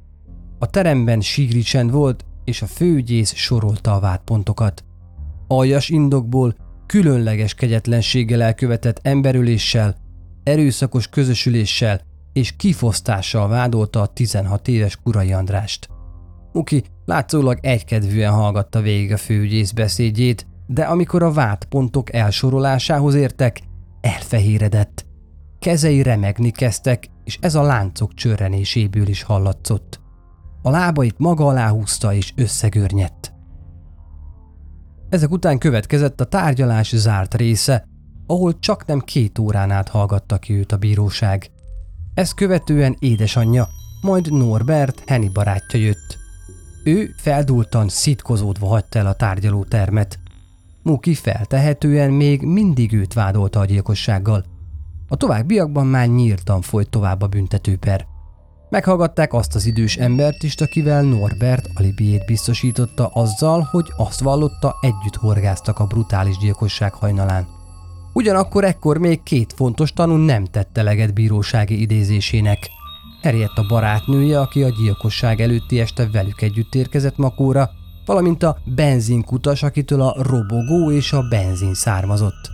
A 0.57 0.69
teremben 0.69 1.21
síri 1.21 1.61
csend 1.61 1.91
volt, 1.91 2.25
és 2.43 2.61
a 2.61 2.65
főügyész 2.65 3.33
sorolta 3.33 3.93
a 3.93 3.99
vádpontokat. 3.99 4.83
Aljas 5.47 5.89
indokból 5.89 6.55
különleges 6.85 7.53
kegyetlenséggel 7.53 8.41
elkövetett 8.41 8.99
emberöléssel, 9.03 9.95
erőszakos 10.43 11.07
közösüléssel 11.07 12.01
és 12.33 12.55
kifosztással 12.55 13.47
vádolta 13.47 14.01
a 14.01 14.07
16 14.07 14.67
éves 14.67 14.97
Kurai 15.03 15.33
Andrást. 15.33 15.87
Uki 16.53 16.83
látszólag 17.05 17.57
egykedvűen 17.61 18.31
hallgatta 18.31 18.81
végig 18.81 19.11
a 19.11 19.17
főügyész 19.17 19.71
beszédjét, 19.71 20.47
de 20.71 20.83
amikor 20.83 21.23
a 21.23 21.31
vádpontok 21.31 22.13
elsorolásához 22.13 23.13
értek, 23.13 23.61
elfehéredett. 24.01 25.05
Kezei 25.59 26.01
remegni 26.01 26.51
kezdtek, 26.51 27.09
és 27.23 27.37
ez 27.41 27.55
a 27.55 27.61
láncok 27.61 28.13
csörrenéséből 28.13 29.07
is 29.07 29.23
hallatszott. 29.23 29.99
A 30.61 30.69
lábait 30.69 31.17
maga 31.17 31.47
alá 31.47 31.69
húzta 31.69 32.13
és 32.13 32.33
összegörnyedt. 32.35 33.33
Ezek 35.09 35.31
után 35.31 35.57
következett 35.57 36.21
a 36.21 36.25
tárgyalás 36.25 36.95
zárt 36.95 37.33
része, 37.33 37.85
ahol 38.25 38.59
csak 38.59 38.85
nem 38.85 38.99
két 38.99 39.39
órán 39.39 39.71
át 39.71 39.89
hallgatta 39.89 40.37
ki 40.37 40.53
őt 40.53 40.71
a 40.71 40.77
bíróság. 40.77 41.51
Ezt 42.13 42.33
követően 42.33 42.95
édesanyja, 42.99 43.67
majd 44.01 44.31
Norbert, 44.31 45.03
Henny 45.05 45.31
barátja 45.33 45.79
jött. 45.79 46.17
Ő 46.83 47.13
feldultan, 47.17 47.87
szitkozódva 47.87 48.67
hagyta 48.67 48.99
el 48.99 49.07
a 49.07 49.13
tárgyalótermet. 49.13 50.19
Muki 50.83 51.13
feltehetően 51.13 52.11
még 52.11 52.41
mindig 52.41 52.93
őt 52.93 53.13
vádolta 53.13 53.59
a 53.59 53.65
gyilkossággal. 53.65 54.45
A 55.07 55.15
továbbiakban 55.15 55.87
már 55.87 56.07
nyíltan 56.07 56.61
folyt 56.61 56.89
tovább 56.89 57.21
a 57.21 57.27
büntetőper. 57.27 58.05
Meghallgatták 58.69 59.33
azt 59.33 59.55
az 59.55 59.65
idős 59.65 59.97
embert 59.97 60.43
is, 60.43 60.55
akivel 60.55 61.01
Norbert 61.01 61.69
alibiét 61.73 62.25
biztosította 62.25 63.07
azzal, 63.07 63.67
hogy 63.71 63.91
azt 63.97 64.19
vallotta, 64.19 64.75
együtt 64.81 65.15
horgáztak 65.15 65.79
a 65.79 65.85
brutális 65.85 66.37
gyilkosság 66.37 66.93
hajnalán. 66.93 67.47
Ugyanakkor 68.13 68.63
ekkor 68.63 68.97
még 68.97 69.23
két 69.23 69.53
fontos 69.53 69.93
tanú 69.93 70.15
nem 70.15 70.45
tette 70.45 70.83
leget 70.83 71.13
bírósági 71.13 71.81
idézésének. 71.81 72.69
Erjedt 73.21 73.57
a 73.57 73.65
barátnője, 73.67 74.39
aki 74.39 74.63
a 74.63 74.69
gyilkosság 74.69 75.41
előtti 75.41 75.79
este 75.79 76.09
velük 76.11 76.41
együtt 76.41 76.75
érkezett 76.75 77.17
Makóra, 77.17 77.69
valamint 78.09 78.43
a 78.43 78.57
benzinkutas, 78.65 79.63
akitől 79.63 80.01
a 80.01 80.15
robogó 80.17 80.91
és 80.91 81.13
a 81.13 81.27
benzin 81.29 81.73
származott. 81.73 82.49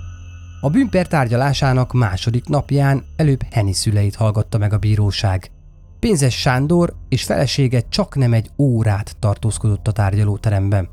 A 0.62 0.70
bűnper 0.70 1.08
tárgyalásának 1.08 1.94
második 1.94 2.48
napján 2.48 3.04
előbb 3.16 3.42
Heni 3.52 3.74
szüleit 3.74 4.16
hallgatta 4.16 4.58
meg 4.58 4.74
a 4.74 4.78
bíróság. 4.78 5.52
Pénzes 6.00 6.40
Sándor 6.40 6.96
és 7.10 7.24
felesége 7.24 7.82
csak 7.90 8.16
nem 8.16 8.34
egy 8.34 8.50
órát 8.58 9.16
tartózkodott 9.20 9.88
a 9.88 9.92
tárgyalóteremben. 9.92 10.90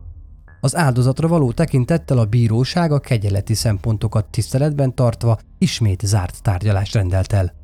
Az 0.61 0.77
áldozatra 0.77 1.29
való 1.29 1.53
tekintettel 1.53 2.19
a 2.19 2.25
bíróság 2.25 2.93
a 2.93 3.01
kegyeleti 3.01 3.55
szempontokat 3.55 4.27
tiszteletben 4.31 4.95
tartva 4.95 5.39
ismét 5.59 6.01
zárt 6.05 6.43
tárgyalást 6.43 6.95
rendelt 6.95 7.33
el. 7.33 7.62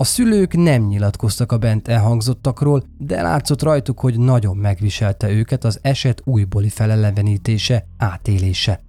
A 0.00 0.04
szülők 0.04 0.56
nem 0.56 0.82
nyilatkoztak 0.82 1.52
a 1.52 1.58
bent 1.58 1.88
elhangzottakról, 1.88 2.82
de 2.98 3.22
látszott 3.22 3.62
rajtuk, 3.62 4.00
hogy 4.00 4.18
nagyon 4.18 4.56
megviselte 4.56 5.30
őket 5.30 5.64
az 5.64 5.78
eset 5.82 6.22
újbóli 6.24 6.68
felelevenítése, 6.68 7.86
átélése. 7.96 8.80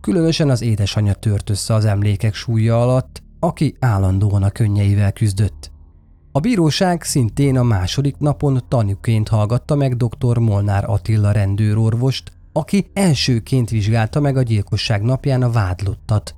Különösen 0.00 0.50
az 0.50 0.62
édesanyja 0.62 1.14
tört 1.14 1.50
össze 1.50 1.74
az 1.74 1.84
emlékek 1.84 2.34
súlya 2.34 2.82
alatt, 2.82 3.22
aki 3.40 3.76
állandóan 3.80 4.42
a 4.42 4.50
könnyeivel 4.50 5.12
küzdött. 5.12 5.70
A 6.32 6.40
bíróság 6.40 7.02
szintén 7.02 7.58
a 7.58 7.62
második 7.62 8.16
napon 8.18 8.62
tanúként 8.68 9.28
hallgatta 9.28 9.74
meg 9.74 9.96
dr. 9.96 10.38
Molnár 10.38 10.84
Attila 10.90 11.32
rendőrorvost, 11.32 12.32
aki 12.52 12.90
elsőként 12.94 13.70
vizsgálta 13.70 14.20
meg 14.20 14.36
a 14.36 14.42
gyilkosság 14.42 15.02
napján 15.02 15.42
a 15.42 15.50
vádlottat. 15.50 16.34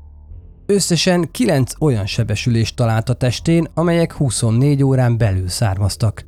Összesen 0.71 1.31
9 1.31 1.73
olyan 1.81 2.07
sebesülést 2.07 2.77
talált 2.77 3.09
a 3.09 3.13
testén, 3.13 3.67
amelyek 3.75 4.13
24 4.13 4.83
órán 4.83 5.19
belül 5.19 5.49
származtak. 5.49 6.27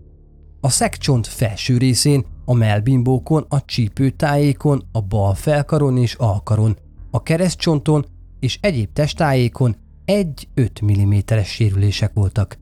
A 0.60 0.68
szekcsont 0.68 1.26
felső 1.26 1.78
részén, 1.78 2.24
a 2.44 2.54
melbimbókon, 2.54 3.46
a 3.48 3.64
csípőtájékon, 3.64 4.88
a 4.92 5.00
bal 5.00 5.34
felkaron 5.34 5.96
és 5.96 6.14
alkaron, 6.14 6.76
a 7.10 7.22
keresztcsonton 7.22 8.06
és 8.38 8.58
egyéb 8.60 8.92
testájékon 8.92 9.76
1-5 10.06 10.84
mm-es 10.84 11.48
sérülések 11.48 12.12
voltak. 12.14 12.58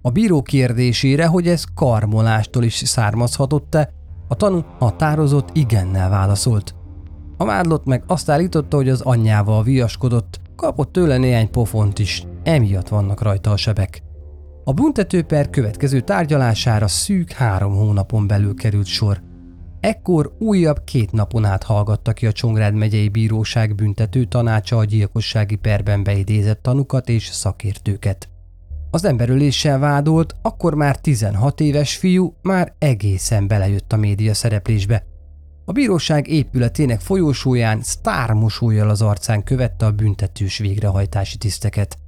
A 0.00 0.10
bíró 0.10 0.42
kérdésére, 0.42 1.26
hogy 1.26 1.48
ez 1.48 1.64
karmolástól 1.74 2.62
is 2.62 2.74
származhatott-e, 2.74 3.90
a 4.28 4.34
tanú 4.34 4.64
határozott 4.78 5.48
igennel 5.52 6.10
válaszolt. 6.10 6.74
A 7.36 7.44
vádlott 7.44 7.84
meg 7.84 8.04
azt 8.06 8.30
állította, 8.30 8.76
hogy 8.76 8.88
az 8.88 9.00
anyjával 9.00 9.62
viaskodott, 9.62 10.40
kapott 10.62 10.92
tőle 10.92 11.16
néhány 11.16 11.50
pofont 11.50 11.98
is, 11.98 12.24
emiatt 12.42 12.88
vannak 12.88 13.22
rajta 13.22 13.50
a 13.50 13.56
sebek. 13.56 14.02
A 14.64 14.72
büntetőper 14.72 15.50
következő 15.50 16.00
tárgyalására 16.00 16.88
szűk 16.88 17.32
három 17.32 17.74
hónapon 17.74 18.26
belül 18.26 18.54
került 18.54 18.86
sor. 18.86 19.22
Ekkor 19.80 20.36
újabb 20.38 20.84
két 20.84 21.12
napon 21.12 21.44
át 21.44 21.62
hallgatta 21.62 22.12
ki 22.12 22.26
a 22.26 22.32
Csongrád 22.32 22.74
megyei 22.74 23.08
bíróság 23.08 23.74
büntető 23.74 24.24
tanácsa 24.24 24.76
a 24.76 24.84
gyilkossági 24.84 25.56
perben 25.56 26.02
beidézett 26.02 26.62
tanukat 26.62 27.08
és 27.08 27.26
szakértőket. 27.26 28.28
Az 28.90 29.04
emberöléssel 29.04 29.78
vádolt, 29.78 30.34
akkor 30.42 30.74
már 30.74 31.00
16 31.00 31.60
éves 31.60 31.96
fiú 31.96 32.34
már 32.42 32.74
egészen 32.78 33.46
belejött 33.46 33.92
a 33.92 33.96
média 33.96 34.34
szereplésbe. 34.34 35.04
A 35.64 35.72
bíróság 35.72 36.28
épületének 36.28 37.00
folyósóján 37.00 37.82
sztármosójjal 37.82 38.88
az 38.88 39.02
arcán 39.02 39.42
követte 39.42 39.86
a 39.86 39.90
büntetős 39.90 40.58
végrehajtási 40.58 41.36
tiszteket. 41.36 41.98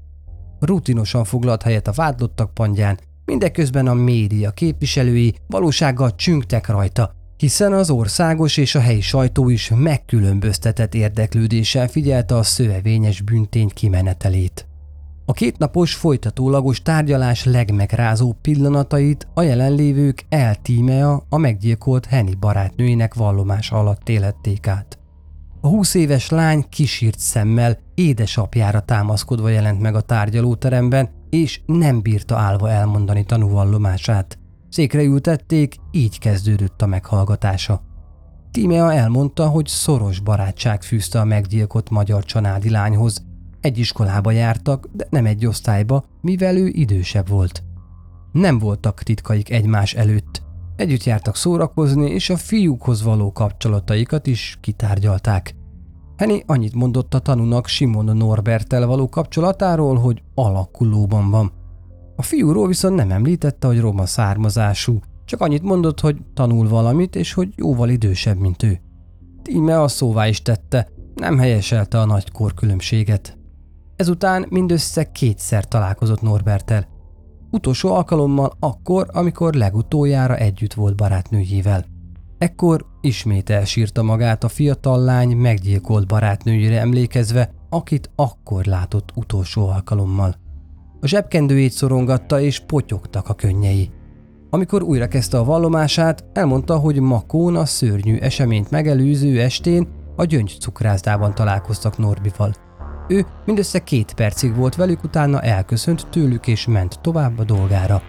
Rutinosan 0.61 1.25
foglalt 1.25 1.63
helyet 1.63 1.89
a 1.89 1.93
vádlottak 1.93 2.55
pandján, 2.55 2.99
mindeközben 3.25 3.87
a 3.87 3.95
média 3.95 4.51
képviselői 4.51 5.35
valósággal 5.47 6.15
csüngtek 6.15 6.69
rajta, 6.69 7.15
hiszen 7.37 7.73
az 7.73 7.91
országos 7.91 8.57
és 8.57 8.75
a 8.75 8.81
helyi 8.81 9.01
sajtó 9.01 9.49
is 9.49 9.71
megkülönböztetett 9.75 10.95
érdeklődéssel 10.95 11.89
figyelte 11.89 12.37
a 12.37 12.43
szövevényes 12.43 13.21
büntény 13.21 13.69
kimenetelét. 13.69 14.67
A 15.27 15.33
kétnapos 15.33 15.95
folytatólagos 15.95 16.83
tárgyalás 16.83 17.45
legmegrázóbb 17.45 18.37
pillanatait 18.41 19.29
a 19.35 19.43
jelenlévők 19.43 20.27
eltímea 20.29 21.23
a 21.29 21.37
meggyilkolt 21.37 22.07
Henny 22.07 22.39
barátnőinek 22.41 23.15
vallomása 23.15 23.79
alatt 23.79 24.09
élették 24.09 24.67
át. 24.67 24.99
A 25.61 25.69
20 25.69 25.95
éves 25.95 26.29
lány 26.29 26.65
kisírt 26.69 27.19
szemmel 27.19 27.79
édesapjára 27.95 28.81
támaszkodva 28.81 29.49
jelent 29.49 29.81
meg 29.81 29.95
a 29.95 30.01
tárgyalóteremben, 30.01 31.11
és 31.31 31.61
nem 31.67 32.03
bírta 32.03 32.37
állva 32.37 32.71
elmondani 32.71 33.25
tanúvallomását. 33.25 34.39
Székre 34.69 35.03
ültették, 35.03 35.77
így 35.91 36.19
kezdődött 36.19 36.83
a 36.83 36.87
meghallgatása. 36.87 37.83
Tímea 38.51 38.93
elmondta, 38.93 39.49
hogy 39.49 39.67
szoros 39.67 40.21
barátság 40.21 40.83
fűzte 40.83 41.21
a 41.21 41.25
meggyilkolt 41.25 41.91
magyar 41.91 42.25
csanádi 42.25 42.71
lányhoz. 42.71 43.25
Egy 43.65 43.79
iskolába 43.79 44.31
jártak, 44.31 44.89
de 44.93 45.07
nem 45.11 45.27
egy 45.27 45.47
osztályba, 45.47 46.05
mivel 46.21 46.57
ő 46.57 46.67
idősebb 46.67 47.29
volt. 47.29 47.63
Nem 48.33 48.59
voltak 48.59 49.03
titkaik 49.03 49.51
egymás 49.51 49.95
előtt. 49.95 50.43
Együtt 50.77 51.05
jártak 51.05 51.37
szórakozni, 51.37 52.11
és 52.11 52.31
a 52.31 52.37
fiúkhoz 52.37 53.03
való 53.03 53.33
kapcsolataikat 53.33 54.27
is 54.27 54.59
kitárgyalták. 54.61 55.55
Henny 56.17 56.43
annyit 56.47 56.75
mondott 56.75 57.15
a 57.15 57.19
tanúnak 57.19 57.67
Simon 57.67 58.17
Norbertel 58.17 58.87
való 58.87 59.09
kapcsolatáról, 59.09 59.97
hogy 59.97 60.23
alakulóban 60.35 61.31
van. 61.31 61.53
A 62.17 62.23
fiúról 62.23 62.67
viszont 62.67 62.95
nem 62.95 63.11
említette, 63.11 63.67
hogy 63.67 63.81
roma 63.81 64.07
származású, 64.07 65.01
csak 65.25 65.41
annyit 65.41 65.63
mondott, 65.63 66.01
hogy 66.01 66.17
tanul 66.35 66.69
valamit, 66.69 67.17
és 67.17 67.33
hogy 67.33 67.53
jóval 67.57 67.89
idősebb, 67.89 68.39
mint 68.39 68.63
ő. 68.63 68.81
Tíme 69.43 69.81
a 69.81 69.89
szóvá 69.89 70.27
is 70.29 70.43
tette, 70.43 70.89
nem 71.15 71.39
helyeselte 71.39 72.01
a 72.01 72.05
nagy 72.05 72.31
korkülönbséget. 72.31 73.43
Ezután 73.97 74.47
mindössze 74.51 75.13
kétszer 75.13 75.69
találkozott 75.69 76.21
Norbertel. 76.21 76.87
Utolsó 77.51 77.95
alkalommal 77.95 78.53
akkor, 78.61 79.07
amikor 79.13 79.55
legutoljára 79.55 80.37
együtt 80.37 80.75
volt 80.75 80.97
barátnőjével. 80.97 81.85
Ekkor 82.39 82.87
ismét 83.01 83.51
elsírta 83.51 84.03
magát 84.03 84.45
a 84.45 84.49
fiatal 84.49 85.01
lány 85.01 85.37
meggyilkolt 85.37 86.07
barátnőjére 86.07 86.81
emlékezve, 86.81 87.51
akit 87.69 88.11
akkor 88.17 88.65
látott 88.65 89.13
utolsó 89.15 89.69
alkalommal. 89.69 90.35
A 91.01 91.07
zsebkendőjét 91.07 91.73
szorongatta 91.73 92.41
és 92.41 92.61
potyogtak 92.61 93.29
a 93.29 93.35
könnyei. 93.35 93.91
Amikor 94.51 94.83
újra 94.83 95.09
kezdte 95.09 95.39
a 95.39 95.45
vallomását, 95.45 96.25
elmondta, 96.33 96.77
hogy 96.77 97.01
Makón 97.01 97.57
a 97.57 97.65
szörnyű 97.65 98.17
eseményt 98.17 98.71
megelőző 98.71 99.41
estén 99.41 99.89
a 100.17 100.25
gyöngy 100.25 100.57
cukrászdában 100.61 101.35
találkoztak 101.35 101.99
Norbival. 101.99 102.64
Ő 103.09 103.27
mindössze 103.47 103.79
két 103.79 104.15
percig 104.15 104.57
volt 104.57 104.75
velük, 104.75 105.05
utána 105.05 105.41
elköszönt 105.41 106.07
tőlük 106.11 106.47
és 106.47 106.67
ment 106.67 107.01
tovább 107.01 107.39
a 107.39 107.45
dolgára. 107.45 108.03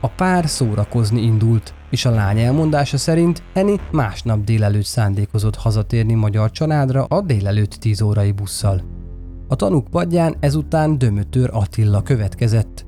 A 0.00 0.08
pár 0.08 0.48
szórakozni 0.48 1.22
indult, 1.22 1.74
és 1.90 2.04
a 2.04 2.10
lány 2.10 2.38
elmondása 2.38 2.96
szerint 2.96 3.42
Henny 3.54 3.74
másnap 3.92 4.44
délelőtt 4.44 4.84
szándékozott 4.84 5.56
hazatérni 5.56 6.14
magyar 6.14 6.50
családra 6.50 7.04
a 7.04 7.20
délelőtt 7.20 7.70
10 7.72 8.00
órai 8.00 8.32
busszal. 8.32 8.82
A 9.48 9.56
tanúk 9.56 9.88
padján 9.90 10.36
ezután 10.40 10.98
Dömötör 10.98 11.50
Attila 11.52 12.02
következett. 12.02 12.86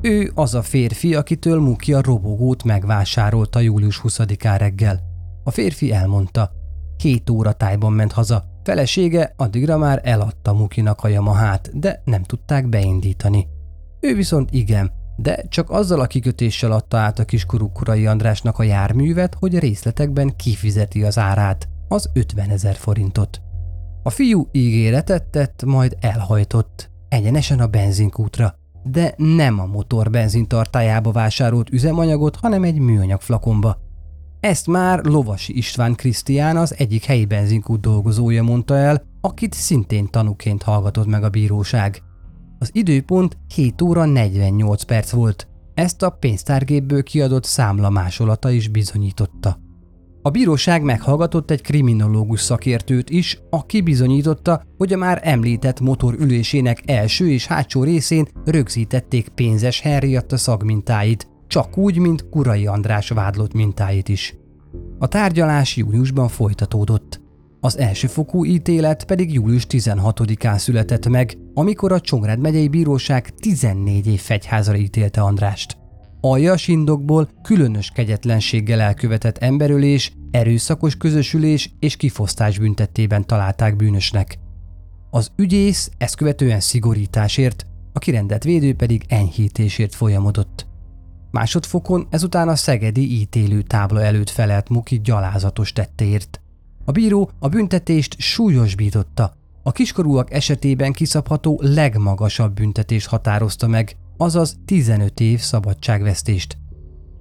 Ő 0.00 0.30
az 0.34 0.54
a 0.54 0.62
férfi, 0.62 1.14
akitől 1.14 1.60
Muki 1.60 1.94
a 1.94 2.02
robogót 2.02 2.64
megvásárolta 2.64 3.60
július 3.60 4.00
20-án 4.04 4.56
reggel. 4.58 5.00
A 5.44 5.50
férfi 5.50 5.92
elmondta, 5.92 6.50
két 6.96 7.30
óra 7.30 7.52
tájban 7.52 7.92
ment 7.92 8.12
haza, 8.12 8.51
felesége 8.62 9.32
addigra 9.36 9.78
már 9.78 10.00
eladta 10.04 10.52
Mukinak 10.52 11.04
a 11.04 11.08
Yamahát, 11.08 11.78
de 11.78 12.02
nem 12.04 12.22
tudták 12.22 12.68
beindítani. 12.68 13.46
Ő 14.00 14.14
viszont 14.14 14.50
igen, 14.52 14.92
de 15.16 15.42
csak 15.48 15.70
azzal 15.70 16.00
a 16.00 16.06
kikötéssel 16.06 16.72
adta 16.72 16.96
át 16.96 17.18
a 17.18 17.24
kiskorú 17.24 17.68
Kurai 17.72 18.06
Andrásnak 18.06 18.58
a 18.58 18.62
járművet, 18.62 19.34
hogy 19.34 19.58
részletekben 19.58 20.36
kifizeti 20.36 21.02
az 21.02 21.18
árát, 21.18 21.68
az 21.88 22.10
50 22.14 22.50
ezer 22.50 22.74
forintot. 22.74 23.40
A 24.02 24.10
fiú 24.10 24.48
ígéretet 24.52 25.24
tett, 25.24 25.64
majd 25.64 25.96
elhajtott, 26.00 26.90
egyenesen 27.08 27.60
a 27.60 27.66
benzinkútra, 27.66 28.54
de 28.82 29.14
nem 29.16 29.60
a 29.60 29.66
motor 29.66 30.10
benzintartájába 30.10 31.12
vásárolt 31.12 31.70
üzemanyagot, 31.70 32.36
hanem 32.36 32.62
egy 32.62 32.78
műanyag 32.78 33.20
flakonba. 33.20 33.81
Ezt 34.42 34.66
már 34.66 35.04
Lovasi 35.04 35.56
István 35.56 35.94
Krisztián, 35.94 36.56
az 36.56 36.74
egyik 36.78 37.04
helyi 37.04 37.24
benzinkút 37.24 37.80
dolgozója 37.80 38.42
mondta 38.42 38.76
el, 38.76 39.02
akit 39.20 39.52
szintén 39.52 40.10
tanúként 40.10 40.62
hallgatott 40.62 41.06
meg 41.06 41.24
a 41.24 41.28
bíróság. 41.28 42.02
Az 42.58 42.70
időpont 42.72 43.36
7 43.54 43.82
óra 43.82 44.04
48 44.04 44.82
perc 44.82 45.10
volt. 45.10 45.48
Ezt 45.74 46.02
a 46.02 46.10
pénztárgépből 46.10 47.02
kiadott 47.02 47.44
számla 47.44 47.90
másolata 47.90 48.50
is 48.50 48.68
bizonyította. 48.68 49.58
A 50.22 50.30
bíróság 50.30 50.82
meghallgatott 50.82 51.50
egy 51.50 51.60
kriminológus 51.60 52.40
szakértőt 52.40 53.10
is, 53.10 53.40
aki 53.50 53.80
bizonyította, 53.80 54.62
hogy 54.76 54.92
a 54.92 54.96
már 54.96 55.20
említett 55.22 55.80
motor 55.80 56.14
ülésének 56.14 56.82
első 56.86 57.30
és 57.30 57.46
hátsó 57.46 57.82
részén 57.82 58.28
rögzítették 58.44 59.28
pénzes 59.28 59.80
Henrietta 59.80 60.36
szagmintáit, 60.36 61.31
csak 61.52 61.76
úgy, 61.76 61.98
mint 61.98 62.28
Kurai 62.28 62.66
András 62.66 63.08
vádlott 63.08 63.52
mintáit 63.52 64.08
is. 64.08 64.34
A 64.98 65.08
tárgyalás 65.08 65.76
júniusban 65.76 66.28
folytatódott. 66.28 67.20
Az 67.60 67.78
elsőfokú 67.78 68.44
ítélet 68.44 69.04
pedig 69.04 69.32
július 69.32 69.66
16-án 69.68 70.58
született 70.58 71.08
meg, 71.08 71.38
amikor 71.54 71.92
a 71.92 72.00
Csongrád 72.00 72.38
megyei 72.38 72.68
bíróság 72.68 73.28
14 73.34 74.06
év 74.06 74.20
fegyházra 74.20 74.76
ítélte 74.76 75.20
Andrást. 75.20 75.76
Aljas 76.20 76.68
indokból 76.68 77.28
különös 77.42 77.90
kegyetlenséggel 77.90 78.80
elkövetett 78.80 79.38
emberölés, 79.38 80.12
erőszakos 80.30 80.96
közösülés 80.96 81.74
és 81.78 81.96
kifosztás 81.96 82.58
büntettében 82.58 83.26
találták 83.26 83.76
bűnösnek. 83.76 84.38
Az 85.10 85.32
ügyész 85.36 85.90
ezt 85.98 86.16
követően 86.16 86.60
szigorításért, 86.60 87.66
a 87.92 87.98
kirendelt 87.98 88.44
védő 88.44 88.74
pedig 88.74 89.04
enyhítésért 89.08 89.94
folyamodott. 89.94 90.70
Másodfokon 91.32 92.06
ezután 92.10 92.48
a 92.48 92.56
szegedi 92.56 93.20
ítélő 93.20 93.62
tábla 93.62 94.02
előtt 94.02 94.30
felelt 94.30 94.68
Muki 94.68 95.00
gyalázatos 95.00 95.72
tetteért. 95.72 96.40
A 96.84 96.92
bíró 96.92 97.30
a 97.38 97.48
büntetést 97.48 98.14
súlyosbította, 98.18 99.32
a 99.62 99.72
kiskorúak 99.72 100.32
esetében 100.32 100.92
kiszabható 100.92 101.60
legmagasabb 101.62 102.54
büntetést 102.54 103.06
határozta 103.06 103.66
meg, 103.66 103.96
azaz 104.16 104.56
15 104.64 105.20
év 105.20 105.40
szabadságvesztést. 105.40 106.58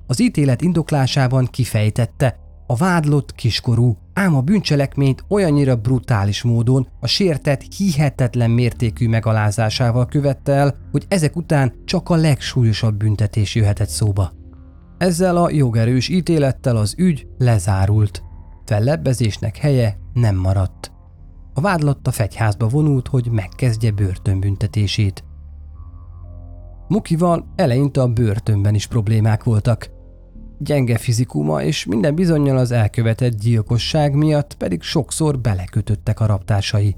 Az 0.08 0.22
ítélet 0.22 0.62
indoklásában 0.62 1.46
kifejtette, 1.46 2.40
a 2.68 2.76
vádlott 2.76 3.36
kiskorú, 3.36 3.98
ám 4.22 4.36
a 4.36 4.42
bűncselekményt 4.42 5.24
olyannyira 5.28 5.76
brutális 5.76 6.44
módon 6.44 6.88
a 7.00 7.08
sértett 7.08 7.62
hihetetlen 7.78 8.52
mértékű 8.52 9.08
megalázásával 9.08 10.06
követte 10.06 10.52
el, 10.52 10.76
hogy 10.92 11.06
ezek 11.08 11.36
után 11.36 11.74
csak 11.86 12.10
a 12.10 12.16
legsúlyosabb 12.16 12.96
büntetés 12.96 13.56
jöhetett 13.56 13.90
szóba. 13.90 14.32
Ezzel 14.98 15.38
a 15.38 15.50
jogerős 15.50 16.10
ítélettel 16.10 16.78
az 16.78 16.94
ügy 16.98 17.28
lezárult. 17.38 18.24
Fellebbezésnek 18.66 19.58
helye 19.58 19.98
nem 20.14 20.36
maradt. 20.36 20.92
A 21.54 21.62
vádlott 21.62 22.08
a 22.08 22.12
fegyházba 22.12 22.68
vonult, 22.68 23.08
hogy 23.08 23.28
megkezdje 23.32 23.92
börtönbüntetését. 23.92 25.24
Mukival 26.88 27.54
eleinte 27.56 28.02
a 28.02 28.08
börtönben 28.08 28.76
is 28.76 28.88
problémák 28.88 29.44
voltak. 29.44 29.90
Gyenge 30.64 30.98
fizikuma 30.98 31.64
és 31.64 31.86
minden 31.86 32.16
bizonyal 32.16 32.58
az 32.58 32.72
elkövetett 32.72 33.40
gyilkosság 33.40 34.16
miatt 34.16 34.54
pedig 34.54 34.82
sokszor 34.82 35.40
belekötöttek 35.40 36.20
a 36.20 36.26
raptársai. 36.26 36.96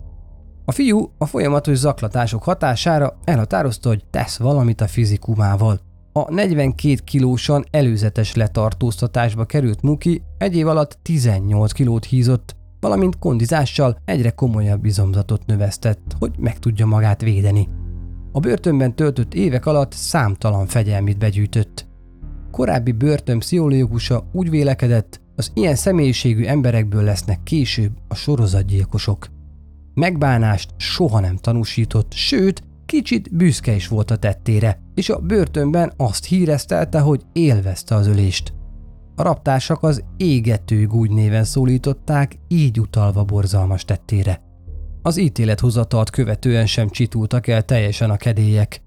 A 0.65 0.71
fiú 0.71 1.11
a 1.17 1.25
folyamatos 1.25 1.77
zaklatások 1.77 2.43
hatására 2.43 3.19
elhatározta, 3.23 3.89
hogy 3.89 4.03
tesz 4.09 4.37
valamit 4.37 4.81
a 4.81 4.87
fizikumával. 4.87 5.79
A 6.13 6.33
42 6.33 6.95
kilósan 7.03 7.65
előzetes 7.71 8.35
letartóztatásba 8.35 9.45
került 9.45 9.81
Muki 9.81 10.21
egy 10.37 10.55
év 10.55 10.67
alatt 10.67 10.97
18 11.01 11.71
kilót 11.71 12.05
hízott, 12.05 12.55
valamint 12.79 13.19
kondizással 13.19 13.97
egyre 14.05 14.29
komolyabb 14.29 14.85
izomzatot 14.85 15.45
növesztett, 15.45 16.15
hogy 16.19 16.31
meg 16.37 16.59
tudja 16.59 16.85
magát 16.85 17.21
védeni. 17.21 17.67
A 18.31 18.39
börtönben 18.39 18.95
töltött 18.95 19.33
évek 19.33 19.65
alatt 19.65 19.91
számtalan 19.91 20.67
fegyelmit 20.67 21.17
begyűjtött. 21.17 21.91
Korábbi 22.53 22.91
börtön 22.91 23.39
pszichológusa 23.39 24.29
úgy 24.31 24.49
vélekedett, 24.49 25.21
az 25.35 25.51
ilyen 25.53 25.75
személyiségű 25.75 26.45
emberekből 26.45 27.03
lesznek 27.03 27.43
később 27.43 27.91
a 28.07 28.15
sorozatgyilkosok. 28.15 29.27
Megbánást 29.93 30.69
soha 30.77 31.19
nem 31.19 31.35
tanúsított, 31.35 32.13
sőt, 32.13 32.63
kicsit 32.85 33.35
büszke 33.35 33.75
is 33.75 33.87
volt 33.87 34.11
a 34.11 34.15
tettére, 34.15 34.79
és 34.95 35.09
a 35.09 35.19
börtönben 35.19 35.93
azt 35.97 36.25
híreztelte, 36.25 36.99
hogy 36.99 37.21
élvezte 37.31 37.95
az 37.95 38.07
ölést. 38.07 38.53
A 39.15 39.23
raptársak 39.23 39.83
az 39.83 40.03
égető 40.17 40.87
gúgy 40.87 41.11
néven 41.11 41.43
szólították, 41.43 42.35
így 42.47 42.79
utalva 42.79 43.23
borzalmas 43.23 43.85
tettére. 43.85 44.41
Az 45.01 45.17
ítélethozatalt 45.17 46.09
követően 46.09 46.65
sem 46.65 46.89
csitultak 46.89 47.47
el 47.47 47.63
teljesen 47.63 48.09
a 48.09 48.17
kedélyek. 48.17 48.81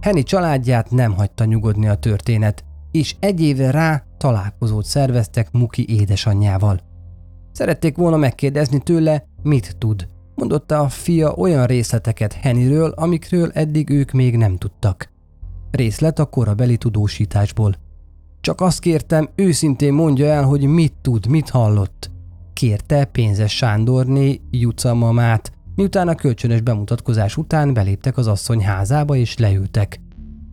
Henny 0.00 0.22
családját 0.22 0.90
nem 0.90 1.12
hagyta 1.12 1.44
nyugodni 1.44 1.88
a 1.88 1.94
történet, 1.94 2.64
és 2.92 3.14
egy 3.20 3.40
éve 3.40 3.70
rá 3.70 4.04
találkozót 4.18 4.84
szerveztek 4.84 5.52
Muki 5.52 5.84
édesanyjával. 5.88 6.80
Szerették 7.52 7.96
volna 7.96 8.16
megkérdezni 8.16 8.78
tőle, 8.78 9.24
mit 9.42 9.76
tud. 9.78 10.08
Mondotta 10.34 10.78
a 10.78 10.88
fia 10.88 11.34
olyan 11.34 11.66
részleteket 11.66 12.32
Hennyről, 12.32 12.90
amikről 12.96 13.50
eddig 13.54 13.90
ők 13.90 14.10
még 14.10 14.36
nem 14.36 14.56
tudtak. 14.56 15.10
Részlet 15.70 16.18
a 16.18 16.24
korabeli 16.24 16.76
tudósításból. 16.76 17.74
Csak 18.40 18.60
azt 18.60 18.80
kértem, 18.80 19.28
őszintén 19.34 19.92
mondja 19.92 20.26
el, 20.26 20.44
hogy 20.44 20.66
mit 20.66 20.94
tud, 21.02 21.26
mit 21.26 21.48
hallott. 21.50 22.10
Kérte 22.52 23.04
pénzes 23.04 23.56
Sándorné 23.56 24.40
Juca 24.50 24.94
mamát, 24.94 25.52
miután 25.74 26.08
a 26.08 26.14
kölcsönös 26.14 26.60
bemutatkozás 26.60 27.36
után 27.36 27.74
beléptek 27.74 28.16
az 28.16 28.26
asszony 28.26 28.62
házába 28.62 29.16
és 29.16 29.38
leültek. 29.38 30.00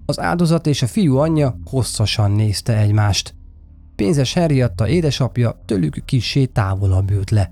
Az 0.10 0.19
áldozat 0.19 0.67
és 0.67 0.82
a 0.82 0.88
fiú 0.88 1.17
anyja 1.17 1.60
hosszasan 1.65 2.32
nézte 2.32 2.78
egymást. 2.78 3.36
Pénzes 3.95 4.34
Henriatta 4.34 4.88
édesapja 4.88 5.62
tőlük 5.65 6.06
kissé 6.06 6.45
távolabb 6.45 7.12
ült 7.12 7.30
le. 7.30 7.52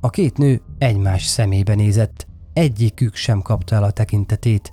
A 0.00 0.10
két 0.10 0.38
nő 0.38 0.62
egymás 0.78 1.24
szemébe 1.24 1.74
nézett, 1.74 2.26
egyikük 2.52 3.14
sem 3.14 3.40
kapta 3.42 3.74
el 3.74 3.82
a 3.82 3.90
tekintetét. 3.90 4.72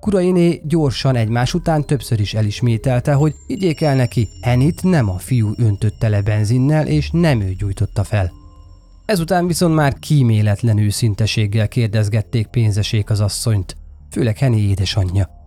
Kurainé 0.00 0.62
gyorsan 0.64 1.16
egymás 1.16 1.54
után 1.54 1.86
többször 1.86 2.20
is 2.20 2.34
elismételte, 2.34 3.12
hogy 3.12 3.34
igyék 3.46 3.80
el 3.80 3.94
neki, 3.94 4.28
Henit 4.42 4.82
nem 4.82 5.08
a 5.10 5.18
fiú 5.18 5.52
öntötte 5.56 6.08
le 6.08 6.22
benzinnel, 6.22 6.86
és 6.86 7.10
nem 7.10 7.40
ő 7.40 7.52
gyújtotta 7.52 8.04
fel. 8.04 8.32
Ezután 9.04 9.46
viszont 9.46 9.74
már 9.74 9.98
kíméletlen 9.98 10.78
őszinteséggel 10.78 11.68
kérdezgették 11.68 12.46
pénzesék 12.46 13.10
az 13.10 13.20
asszonyt, 13.20 13.76
főleg 14.10 14.38
Heni 14.38 14.60
édesanyja. 14.60 15.41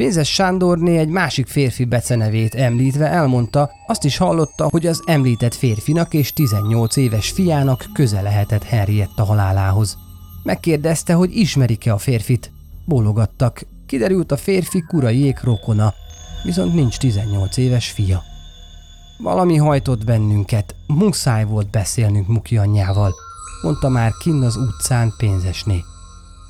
Pénzes 0.00 0.32
Sándorné 0.32 0.98
egy 0.98 1.08
másik 1.08 1.46
férfi 1.46 1.84
becenevét 1.84 2.54
említve 2.54 3.06
elmondta, 3.06 3.70
azt 3.86 4.04
is 4.04 4.16
hallotta, 4.16 4.68
hogy 4.70 4.86
az 4.86 5.02
említett 5.06 5.54
férfinak 5.54 6.14
és 6.14 6.32
18 6.32 6.96
éves 6.96 7.30
fiának 7.30 7.84
köze 7.92 8.20
lehetett 8.20 8.62
Henrietta 8.62 9.24
halálához. 9.24 9.98
Megkérdezte, 10.42 11.12
hogy 11.12 11.36
ismerik-e 11.36 11.92
a 11.92 11.98
férfit. 11.98 12.52
Bólogattak, 12.84 13.62
Kiderült 13.86 14.32
a 14.32 14.36
férfi 14.36 14.84
kuraiék 14.88 15.42
rokona, 15.42 15.94
viszont 16.44 16.74
nincs 16.74 16.98
18 16.98 17.56
éves 17.56 17.90
fia. 17.90 18.22
Valami 19.18 19.56
hajtott 19.56 20.04
bennünket, 20.04 20.74
muszáj 20.86 21.44
volt 21.44 21.70
beszélnünk 21.70 22.28
Muki 22.28 22.56
anyjával, 22.56 23.14
mondta 23.62 23.88
már 23.88 24.12
kinn 24.18 24.42
az 24.42 24.56
utcán 24.56 25.14
pénzesné. 25.16 25.84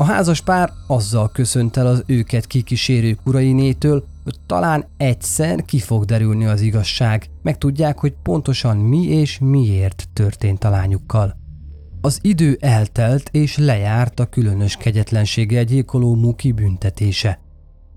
A 0.00 0.04
házas 0.04 0.40
pár 0.40 0.72
azzal 0.86 1.30
köszönt 1.32 1.76
el 1.76 1.86
az 1.86 2.02
őket 2.06 2.46
kikísérő 2.46 3.16
kurainétől, 3.24 4.04
hogy 4.24 4.36
talán 4.46 4.84
egyszer 4.96 5.64
ki 5.64 5.78
fog 5.78 6.04
derülni 6.04 6.46
az 6.46 6.60
igazság, 6.60 7.30
meg 7.42 7.58
tudják, 7.58 7.98
hogy 7.98 8.14
pontosan 8.22 8.76
mi 8.76 9.02
és 9.02 9.38
miért 9.38 10.08
történt 10.12 10.64
a 10.64 10.70
lányukkal. 10.70 11.36
Az 12.00 12.18
idő 12.22 12.56
eltelt, 12.60 13.28
és 13.32 13.56
lejárt 13.56 14.20
a 14.20 14.26
különös 14.26 14.76
kegyetlenséggel 14.76 15.64
gyilkoló 15.64 16.14
Muki 16.14 16.52
büntetése. 16.52 17.40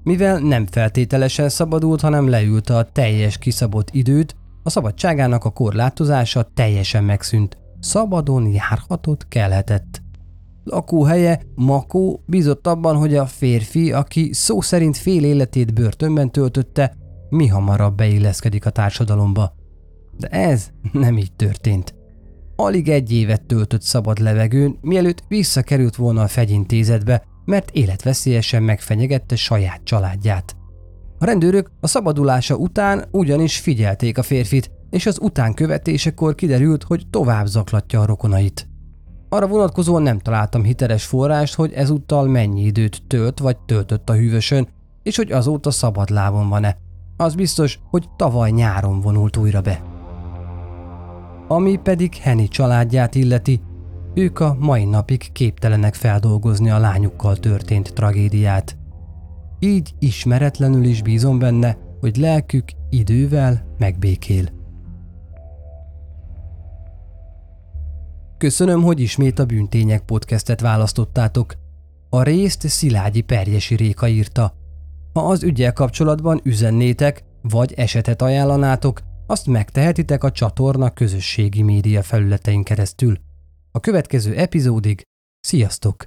Mivel 0.03 0.39
nem 0.39 0.65
feltételesen 0.65 1.49
szabadult, 1.49 2.01
hanem 2.01 2.29
leült 2.29 2.69
a 2.69 2.89
teljes 2.91 3.37
kiszabott 3.37 3.89
időt, 3.91 4.35
a 4.63 4.69
szabadságának 4.69 5.45
a 5.45 5.49
korlátozása 5.49 6.49
teljesen 6.53 7.03
megszűnt. 7.03 7.57
Szabadon 7.79 8.47
járhatott, 8.47 9.27
kelhetett. 9.27 10.02
Lakóhelye, 10.63 11.41
Makó 11.55 12.23
bízott 12.25 12.67
abban, 12.67 12.95
hogy 12.95 13.15
a 13.15 13.25
férfi, 13.25 13.91
aki 13.91 14.33
szó 14.33 14.61
szerint 14.61 14.97
fél 14.97 15.23
életét 15.23 15.73
börtönben 15.73 16.31
töltötte, 16.31 16.95
mi 17.29 17.47
hamarabb 17.47 17.95
beilleszkedik 17.95 18.65
a 18.65 18.69
társadalomba. 18.69 19.55
De 20.17 20.27
ez 20.27 20.69
nem 20.91 21.17
így 21.17 21.31
történt. 21.35 21.95
Alig 22.55 22.89
egy 22.89 23.11
évet 23.11 23.45
töltött 23.45 23.81
szabad 23.81 24.19
levegőn, 24.19 24.77
mielőtt 24.81 25.23
visszakerült 25.27 25.95
volna 25.95 26.21
a 26.21 26.27
fegyintézetbe, 26.27 27.23
mert 27.45 27.71
életveszélyesen 27.71 28.63
megfenyegette 28.63 29.35
saját 29.35 29.81
családját. 29.83 30.55
A 31.19 31.25
rendőrök 31.25 31.71
a 31.79 31.87
szabadulása 31.87 32.55
után 32.55 33.05
ugyanis 33.11 33.59
figyelték 33.59 34.17
a 34.17 34.23
férfit, 34.23 34.71
és 34.89 35.05
az 35.05 35.19
utánkövetésekor 35.21 36.35
kiderült, 36.35 36.83
hogy 36.83 37.07
tovább 37.09 37.45
zaklatja 37.45 38.01
a 38.01 38.05
rokonait. 38.05 38.67
Arra 39.33 39.47
vonatkozóan 39.47 40.01
nem 40.01 40.19
találtam 40.19 40.63
hiteles 40.63 41.05
forrást, 41.05 41.55
hogy 41.55 41.73
ezúttal 41.73 42.27
mennyi 42.27 42.61
időt 42.61 43.01
tölt 43.07 43.39
vagy 43.39 43.57
töltött 43.57 44.09
a 44.09 44.13
hűvösön, 44.13 44.67
és 45.03 45.15
hogy 45.15 45.31
azóta 45.31 45.71
szabad 45.71 46.09
lábon 46.09 46.49
van-e. 46.49 46.77
Az 47.17 47.35
biztos, 47.35 47.79
hogy 47.89 48.09
tavaly 48.15 48.51
nyáron 48.51 49.01
vonult 49.01 49.37
újra 49.37 49.61
be. 49.61 49.83
Ami 51.47 51.79
pedig 51.83 52.15
Henny 52.15 52.45
családját 52.45 53.15
illeti, 53.15 53.61
ők 54.13 54.39
a 54.39 54.55
mai 54.59 54.85
napig 54.85 55.31
képtelenek 55.31 55.93
feldolgozni 55.93 56.69
a 56.69 56.79
lányukkal 56.79 57.35
történt 57.35 57.93
tragédiát. 57.93 58.77
Így 59.59 59.93
ismeretlenül 59.99 60.83
is 60.83 61.01
bízom 61.01 61.39
benne, 61.39 61.77
hogy 61.99 62.15
lelkük 62.15 62.65
idővel 62.89 63.75
megbékél. 63.77 64.62
Köszönöm, 68.43 68.81
hogy 68.81 68.99
ismét 68.99 69.39
a 69.39 69.45
Bűntények 69.45 70.05
podcastet 70.05 70.61
választottátok. 70.61 71.53
A 72.09 72.23
részt 72.23 72.67
Szilágyi 72.67 73.21
Perjesi 73.21 73.75
Réka 73.75 74.07
írta. 74.07 74.53
Ha 75.13 75.21
az 75.21 75.43
ügyel 75.43 75.73
kapcsolatban 75.73 76.41
üzennétek, 76.43 77.23
vagy 77.41 77.73
esetet 77.73 78.21
ajánlanátok, 78.21 79.01
azt 79.27 79.47
megtehetitek 79.47 80.23
a 80.23 80.31
csatorna 80.31 80.89
közösségi 80.89 81.61
média 81.61 82.01
felületein 82.01 82.63
keresztül. 82.63 83.17
A 83.71 83.79
következő 83.79 84.35
epizódig 84.35 85.01
sziasztok! 85.39 86.05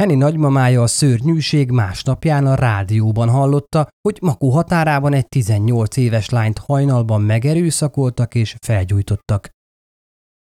Henny 0.00 0.16
nagymamája 0.16 0.82
a 0.82 0.86
szörnyűség 0.86 1.70
másnapján 1.70 2.46
a 2.46 2.54
rádióban 2.54 3.28
hallotta, 3.28 3.88
hogy 4.00 4.18
Makó 4.22 4.50
határában 4.50 5.12
egy 5.12 5.28
18 5.28 5.96
éves 5.96 6.28
lányt 6.28 6.58
hajnalban 6.58 7.20
megerőszakoltak 7.20 8.34
és 8.34 8.56
felgyújtottak. 8.66 9.50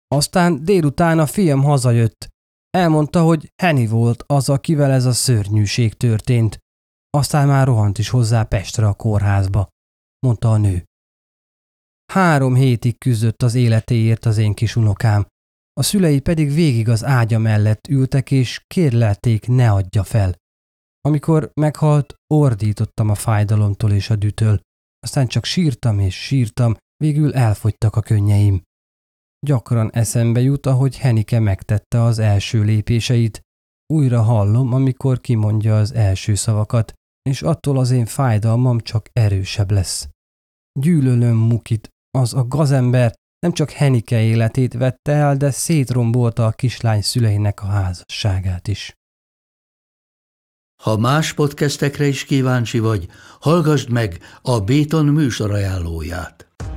Aztán 0.08 0.64
délután 0.64 1.18
a 1.18 1.26
fiam 1.26 1.62
hazajött. 1.62 2.28
Elmondta, 2.70 3.22
hogy 3.22 3.52
Henny 3.62 3.88
volt 3.88 4.24
az, 4.26 4.48
akivel 4.48 4.90
ez 4.90 5.04
a 5.04 5.12
szörnyűség 5.12 5.94
történt. 5.94 6.58
Aztán 7.10 7.46
már 7.46 7.66
rohant 7.66 7.98
is 7.98 8.08
hozzá 8.08 8.42
Pestre 8.42 8.86
a 8.86 8.94
kórházba, 8.94 9.68
mondta 10.26 10.50
a 10.50 10.56
nő. 10.56 10.84
Három 12.12 12.54
hétig 12.54 12.98
küzdött 12.98 13.42
az 13.42 13.54
életéért 13.54 14.24
az 14.24 14.38
én 14.38 14.54
kis 14.54 14.76
unokám, 14.76 15.26
a 15.78 15.82
szülei 15.82 16.20
pedig 16.20 16.52
végig 16.52 16.88
az 16.88 17.04
ágya 17.04 17.38
mellett 17.38 17.86
ültek, 17.88 18.30
és 18.30 18.62
kérlelték, 18.66 19.46
ne 19.46 19.72
adja 19.72 20.04
fel. 20.04 20.34
Amikor 21.00 21.50
meghalt, 21.60 22.14
ordítottam 22.34 23.08
a 23.08 23.14
fájdalomtól 23.14 23.92
és 23.92 24.10
a 24.10 24.16
dütől, 24.16 24.60
aztán 25.00 25.26
csak 25.26 25.44
sírtam 25.44 25.98
és 25.98 26.24
sírtam, 26.24 26.76
végül 26.96 27.34
elfogytak 27.34 27.96
a 27.96 28.00
könnyeim. 28.00 28.62
Gyakran 29.46 29.90
eszembe 29.92 30.40
jut, 30.40 30.66
ahogy 30.66 30.98
Henike 30.98 31.38
megtette 31.38 32.02
az 32.02 32.18
első 32.18 32.62
lépéseit. 32.62 33.40
Újra 33.86 34.22
hallom, 34.22 34.72
amikor 34.72 35.20
kimondja 35.20 35.78
az 35.78 35.92
első 35.94 36.34
szavakat, 36.34 36.92
és 37.22 37.42
attól 37.42 37.78
az 37.78 37.90
én 37.90 38.06
fájdalmam 38.06 38.80
csak 38.80 39.08
erősebb 39.12 39.70
lesz. 39.70 40.08
Gyűlölöm 40.80 41.36
Mukit, 41.36 41.88
az 42.10 42.34
a 42.34 42.46
gazember, 42.46 43.14
nem 43.38 43.52
csak 43.52 43.70
Henike 43.70 44.20
életét 44.22 44.74
vette 44.74 45.12
el, 45.12 45.36
de 45.36 45.50
szétrombolta 45.50 46.46
a 46.46 46.52
kislány 46.52 47.02
szüleinek 47.02 47.62
a 47.62 47.66
házasságát 47.66 48.68
is. 48.68 48.92
Ha 50.82 50.96
más 50.96 51.32
podcastekre 51.32 52.06
is 52.06 52.24
kíváncsi 52.24 52.78
vagy, 52.78 53.08
hallgassd 53.40 53.90
meg 53.90 54.18
a 54.42 54.60
Béton 54.60 55.06
műsor 55.06 55.50
ajánlóját. 55.50 56.47